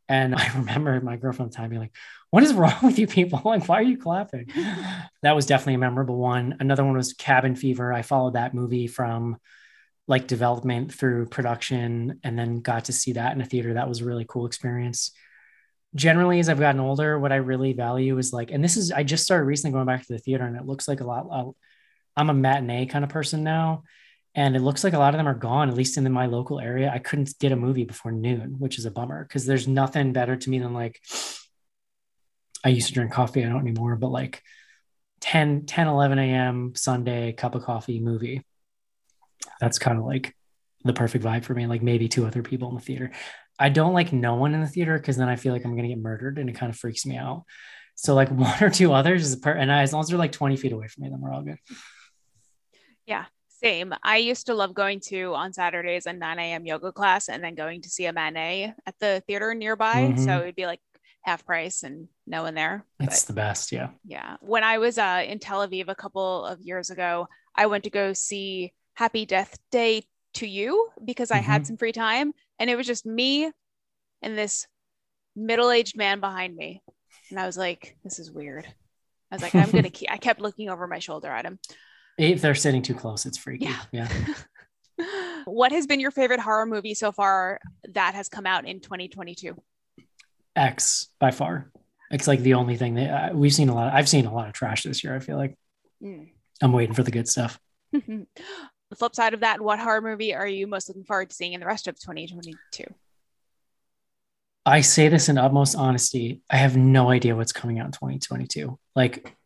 [0.08, 1.94] and i remember my girlfriend at the time being like
[2.30, 4.46] what is wrong with you people like why are you clapping
[5.22, 8.86] that was definitely a memorable one another one was cabin fever i followed that movie
[8.86, 9.36] from
[10.08, 13.74] like development through production and then got to see that in a theater.
[13.74, 15.10] That was a really cool experience.
[15.94, 19.02] Generally, as I've gotten older, what I really value is like, and this is, I
[19.02, 21.54] just started recently going back to the theater and it looks like a lot.
[22.16, 23.84] I'm a matinee kind of person now.
[24.34, 26.60] And it looks like a lot of them are gone, at least in my local
[26.60, 26.90] area.
[26.92, 30.36] I couldn't get a movie before noon, which is a bummer because there's nothing better
[30.36, 31.00] to me than like,
[32.62, 33.44] I used to drink coffee.
[33.44, 34.42] I don't anymore, but like
[35.20, 36.74] 10, 10, 11 a.m.
[36.74, 38.44] Sunday, cup of coffee movie
[39.60, 40.34] that's kind of like
[40.84, 41.66] the perfect vibe for me.
[41.66, 43.12] Like maybe two other people in the theater.
[43.58, 45.88] I don't like no one in the theater because then I feel like I'm gonna
[45.88, 47.44] get murdered and it kind of freaks me out.
[47.94, 50.32] So like one or two others is per and I, as long as they're like
[50.32, 51.58] 20 feet away from me, then we're all good.
[53.06, 53.94] Yeah, same.
[54.02, 56.66] I used to love going to on Saturdays a 9 a.m.
[56.66, 59.94] yoga class and then going to see a matinee at the theater nearby.
[59.94, 60.24] Mm-hmm.
[60.24, 60.80] So it'd be like
[61.22, 62.84] half price and no one there.
[63.00, 63.88] It's but, the best, yeah.
[64.04, 64.36] Yeah.
[64.40, 67.90] When I was uh, in Tel Aviv a couple of years ago, I went to
[67.90, 70.04] go see happy death day
[70.34, 71.46] to you because I mm-hmm.
[71.46, 72.32] had some free time.
[72.58, 73.50] And it was just me
[74.22, 74.66] and this
[75.34, 76.82] middle aged man behind me.
[77.30, 78.66] And I was like, this is weird.
[79.30, 81.58] I was like, I'm going to keep, I kept looking over my shoulder at him.
[82.18, 83.66] If they're sitting too close, it's freaky.
[83.66, 83.82] Yeah.
[83.92, 84.08] yeah.
[85.44, 87.60] what has been your favorite horror movie so far
[87.90, 89.54] that has come out in 2022?
[90.54, 91.70] X by far.
[92.10, 93.88] It's like the only thing that uh, we've seen a lot.
[93.88, 95.14] Of, I've seen a lot of trash this year.
[95.14, 95.56] I feel like
[96.02, 96.28] mm.
[96.62, 97.58] I'm waiting for the good stuff.
[97.92, 98.26] the
[98.96, 101.60] flip side of that, what horror movie are you most looking forward to seeing in
[101.60, 102.84] the rest of 2022?
[104.64, 106.42] I say this in utmost honesty.
[106.50, 108.78] I have no idea what's coming out in 2022.
[108.96, 109.36] Like,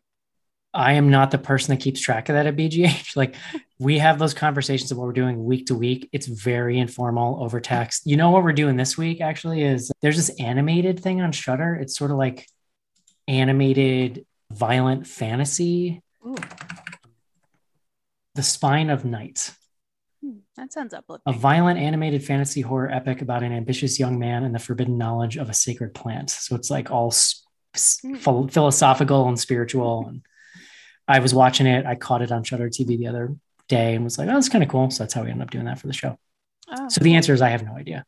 [0.73, 3.15] I am not the person that keeps track of that at BGH.
[3.15, 3.35] Like,
[3.77, 6.07] we have those conversations of what we're doing week to week.
[6.13, 8.05] It's very informal over text.
[8.05, 11.75] You know what we're doing this week actually is there's this animated thing on Shudder.
[11.75, 12.47] It's sort of like
[13.27, 16.01] animated violent fantasy.
[16.25, 16.35] Ooh.
[18.35, 19.51] The Spine of Night.
[20.23, 21.33] Hmm, that sounds uplifting.
[21.33, 25.35] A violent animated fantasy horror epic about an ambitious young man and the forbidden knowledge
[25.35, 26.29] of a sacred plant.
[26.29, 27.13] So it's like all
[28.03, 28.47] hmm.
[28.47, 30.05] philosophical and spiritual.
[30.07, 30.21] And
[31.11, 31.85] I was watching it.
[31.85, 33.35] I caught it on Shudder TV the other
[33.67, 35.51] day and was like, "Oh, that's kind of cool." So that's how we ended up
[35.51, 36.17] doing that for the show.
[36.69, 38.05] Oh, so the answer is I have no idea.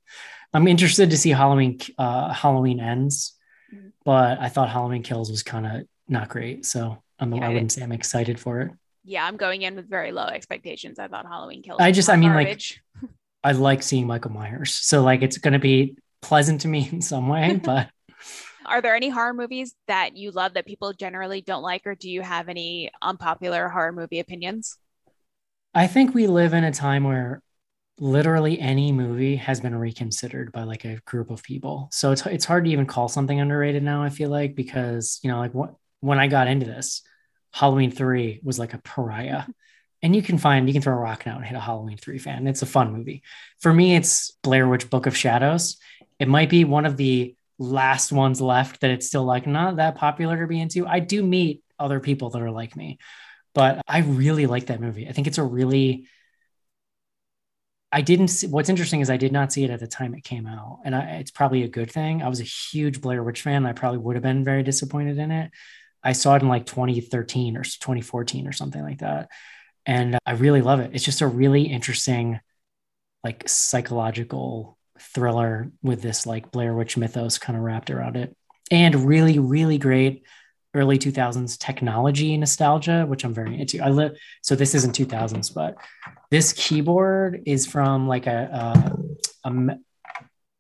[0.54, 1.80] I'm interested to see Halloween.
[1.97, 3.34] Uh, Halloween ends,
[3.74, 3.89] mm-hmm.
[4.06, 6.66] but I thought Halloween Kills was kind of not great.
[6.66, 8.72] So I'm, yeah, I wouldn't say I'm excited for it
[9.04, 10.97] yeah, I'm going in with very low expectations.
[10.97, 11.80] I thought Halloween Kills.
[11.80, 12.82] I just, I mean, garbage.
[13.01, 13.12] like,
[13.43, 17.01] I like seeing Michael Myers, so like, it's going to be pleasant to me in
[17.01, 17.60] some way.
[17.64, 17.89] But
[18.66, 22.09] are there any horror movies that you love that people generally don't like, or do
[22.09, 24.78] you have any unpopular horror movie opinions?
[25.74, 27.41] I think we live in a time where
[27.99, 31.89] literally any movie has been reconsidered by like a group of people.
[31.91, 34.03] So it's it's hard to even call something underrated now.
[34.03, 37.01] I feel like because you know, like what when I got into this
[37.53, 39.43] Halloween 3 was like a pariah.
[40.01, 42.18] And you can find, you can throw a rock now and hit a Halloween 3
[42.18, 42.45] fan.
[42.45, 43.24] It's a fun movie.
[43.61, 45.78] For me, it's Blair Witch Book of Shadows.
[46.20, 49.95] It might be one of the last ones left that it's still like not that
[49.95, 50.86] popular to be into.
[50.86, 52.99] I do meet other people that are like me,
[53.53, 55.07] but I really like that movie.
[55.07, 56.07] I think it's a really,
[57.91, 60.24] I didn't see, what's interesting is I did not see it at the time it
[60.24, 60.80] came out.
[60.84, 62.22] And I, it's probably a good thing.
[62.22, 63.66] I was a huge Blair Witch fan.
[63.66, 65.51] I probably would have been very disappointed in it.
[66.03, 69.30] I saw it in like 2013 or 2014 or something like that.
[69.86, 70.91] And I really love it.
[70.93, 72.39] It's just a really interesting,
[73.24, 78.35] like psychological thriller with this like Blair Witch mythos kind of wrapped around it.
[78.71, 80.23] And really, really great
[80.75, 83.79] early 2000s technology nostalgia, which I'm very into.
[83.79, 85.75] I live, so this isn't 2000s, but
[86.31, 88.97] This keyboard is from like a,
[89.45, 89.77] a, a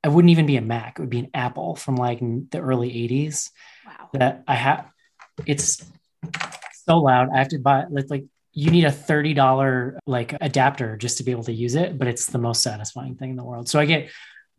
[0.03, 0.99] it wouldn't even be a Mac.
[0.99, 3.49] It would be an Apple from like the early 80s.
[3.85, 4.09] Wow.
[4.13, 4.89] That I have
[5.45, 5.83] it's
[6.85, 7.29] so loud.
[7.33, 11.31] I have to buy like, like you need a $30 like adapter just to be
[11.31, 13.67] able to use it, but it's the most satisfying thing in the world.
[13.67, 14.09] So I get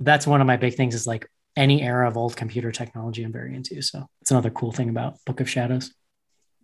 [0.00, 3.32] that's one of my big things is like any era of old computer technology I'm
[3.32, 3.80] very into.
[3.82, 5.94] So it's another cool thing about Book of Shadows.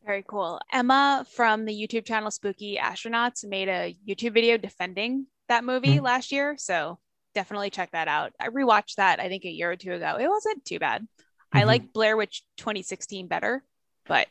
[0.04, 0.60] Very cool.
[0.72, 6.04] Emma from the YouTube channel Spooky Astronauts made a YouTube video defending that movie mm-hmm.
[6.04, 6.56] last year.
[6.58, 6.98] So
[7.34, 8.32] definitely check that out.
[8.40, 10.16] I rewatched that I think a year or two ago.
[10.18, 11.02] It wasn't too bad.
[11.02, 11.58] Mm-hmm.
[11.58, 13.62] I like Blair Witch 2016 better,
[14.06, 14.26] but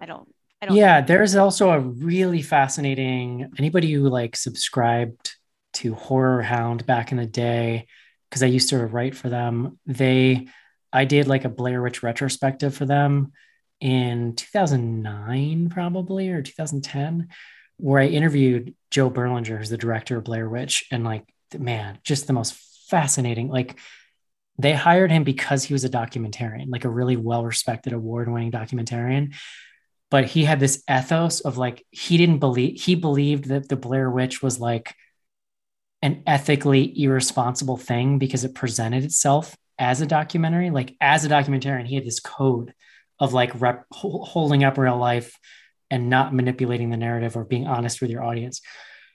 [0.00, 0.28] I don't
[0.60, 5.36] I don't Yeah, there's also a really fascinating anybody who like subscribed
[5.74, 7.86] to Horror Hound back in the day
[8.30, 9.78] because I used to write for them.
[9.86, 10.48] They
[10.92, 13.32] I did like a Blair Witch retrospective for them
[13.80, 17.28] in 2009 probably or 2010
[17.76, 21.24] where I interviewed Joe Berlinger who's the director of Blair Witch and like
[21.56, 22.54] man, just the most
[22.88, 23.48] fascinating.
[23.48, 23.78] Like
[24.58, 28.52] they hired him because he was a documentarian, like a really well respected, award winning
[28.52, 29.34] documentarian.
[30.10, 34.10] But he had this ethos of like, he didn't believe, he believed that the Blair
[34.10, 34.94] Witch was like
[36.02, 40.70] an ethically irresponsible thing because it presented itself as a documentary.
[40.70, 42.72] Like, as a documentarian, he had this code
[43.18, 45.38] of like rep, holding up real life
[45.90, 48.60] and not manipulating the narrative or being honest with your audience.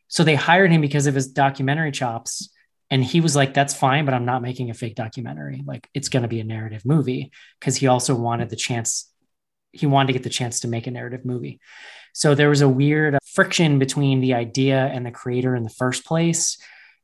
[0.07, 2.49] So they hired him because of his documentary chops.
[2.89, 5.63] And he was like, that's fine, but I'm not making a fake documentary.
[5.65, 9.10] Like it's going to be a narrative movie because he also wanted the chance,
[9.71, 11.59] he wanted to get the chance to make a narrative movie.
[12.13, 15.69] So there was a weird uh, friction between the idea and the creator in the
[15.69, 16.57] first place.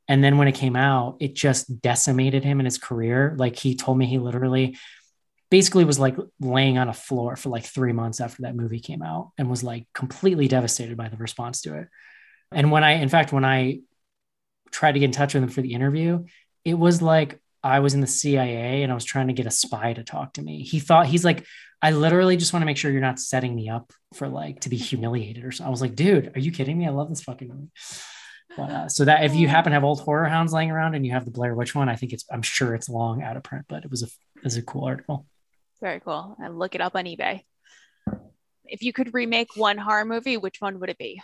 [0.08, 3.36] And then when it came out, it just decimated him in his career.
[3.38, 4.78] Like he told me he literally
[5.50, 9.02] basically was like laying on a floor for like three months after that movie came
[9.02, 11.88] out and was like completely devastated by the response to it.
[12.52, 13.80] And when I, in fact, when I
[14.72, 16.26] tried to get in touch with him for the interview,
[16.66, 19.52] it was like I was in the CIA and I was trying to get a
[19.52, 20.64] spy to talk to me.
[20.64, 21.46] He thought he's like,
[21.82, 24.70] I literally just want to make sure you're not setting me up for like to
[24.70, 25.68] be humiliated or something.
[25.68, 26.88] I was like, dude, are you kidding me?
[26.88, 27.72] I love this fucking movie.
[28.56, 31.06] But, uh, so that if you happen to have old horror hounds laying around and
[31.06, 33.44] you have the Blair Witch one, I think it's I'm sure it's long out of
[33.44, 35.28] print, but it was a it was a cool article.
[35.80, 36.36] Very cool.
[36.40, 37.42] And look it up on eBay.
[38.66, 41.22] If you could remake one horror movie, which one would it be?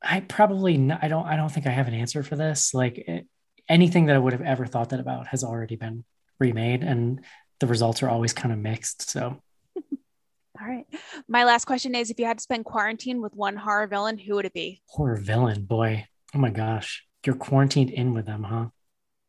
[0.00, 2.72] I probably I don't I don't think I have an answer for this.
[2.72, 3.26] Like it,
[3.68, 6.04] anything that I would have ever thought that about has already been
[6.38, 7.24] remade, and
[7.60, 9.10] the results are always kind of mixed.
[9.10, 9.40] So.
[10.60, 10.86] All right.
[11.28, 14.34] My last question is: If you had to spend quarantine with one horror villain, who
[14.34, 14.82] would it be?
[14.86, 16.06] Horror villain, boy.
[16.34, 18.66] Oh my gosh, you're quarantined in with them, huh?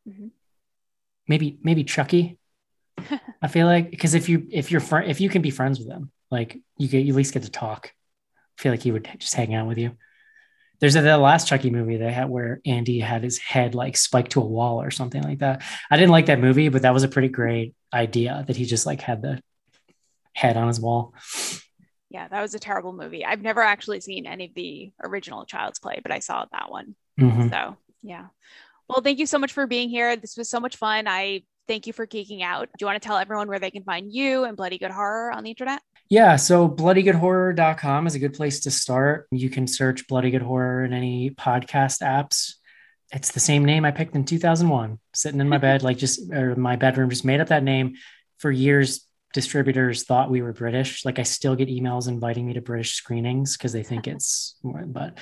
[0.08, 0.28] Mm-hmm.
[1.28, 2.38] Maybe maybe Chucky.
[3.42, 5.88] I feel like because if you if you're fr- if you can be friends with
[5.88, 7.92] them, like you get you at least get to talk.
[8.58, 9.96] I feel like he would just hang out with you.
[10.80, 14.32] There's a, the last Chucky movie they had where Andy had his head like spiked
[14.32, 15.62] to a wall or something like that.
[15.90, 18.86] I didn't like that movie, but that was a pretty great idea that he just
[18.86, 19.42] like had the
[20.32, 21.14] head on his wall.
[22.08, 23.24] Yeah, that was a terrible movie.
[23.24, 26.96] I've never actually seen any of the original Child's Play, but I saw that one.
[27.20, 27.50] Mm-hmm.
[27.50, 28.26] So, yeah.
[28.88, 30.16] Well, thank you so much for being here.
[30.16, 31.06] This was so much fun.
[31.06, 32.66] I thank you for geeking out.
[32.66, 35.30] Do you want to tell everyone where they can find you and Bloody Good Horror
[35.30, 35.82] on the internet?
[36.10, 39.28] Yeah, so bloodygoodhorror.com is a good place to start.
[39.30, 42.54] You can search Bloody Good Horror in any podcast apps.
[43.12, 46.56] It's the same name I picked in 2001, sitting in my bed, like just, or
[46.56, 47.94] my bedroom, just made up that name.
[48.38, 51.04] For years, distributors thought we were British.
[51.04, 55.16] Like I still get emails inviting me to British screenings because they think it's but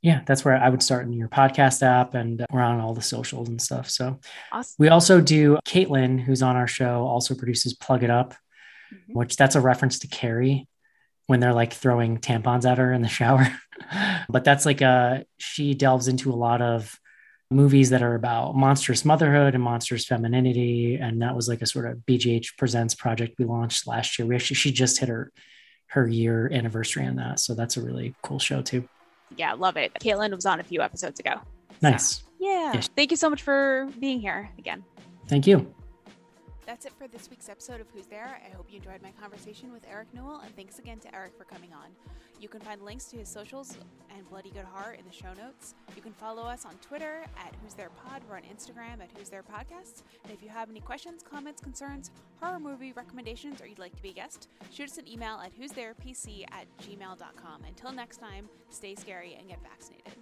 [0.00, 3.02] yeah, that's where I would start in your podcast app and we're on all the
[3.02, 3.90] socials and stuff.
[3.90, 4.20] So
[4.52, 4.76] awesome.
[4.78, 8.34] we also do Caitlin, who's on our show, also produces Plug It Up
[8.92, 9.12] mm-hmm.
[9.12, 10.68] which that's a reference to Carrie
[11.26, 13.46] when they're like throwing tampons at her in the shower.
[14.28, 16.98] but that's like a she delves into a lot of
[17.50, 20.96] movies that are about monstrous motherhood and monstrous femininity.
[20.96, 24.26] And that was like a sort of BGH presents project we launched last year.
[24.26, 25.32] We actually she just hit her
[25.88, 27.40] her year anniversary on that.
[27.40, 28.88] So that's a really cool show too.
[29.36, 29.92] Yeah, love it.
[29.94, 31.34] Caitlin was on a few episodes ago.
[31.82, 32.16] Nice.
[32.16, 32.72] So, yeah.
[32.74, 32.88] Yes.
[32.96, 34.84] Thank you so much for being here again.
[35.28, 35.72] Thank you.
[36.70, 38.40] That's it for this week's episode of Who's There.
[38.46, 41.42] I hope you enjoyed my conversation with Eric Newell, and thanks again to Eric for
[41.42, 41.88] coming on.
[42.40, 43.76] You can find links to his socials
[44.16, 45.74] and Bloody Good Horror in the show notes.
[45.96, 48.22] You can follow us on Twitter at Who's There Pod.
[48.30, 50.04] We're on Instagram at Who's There Podcasts.
[50.22, 54.02] And if you have any questions, comments, concerns, horror movie recommendations, or you'd like to
[54.02, 57.64] be a guest, shoot us an email at who's there pc at gmail.com.
[57.66, 60.12] Until next time, stay scary and get vaccinated.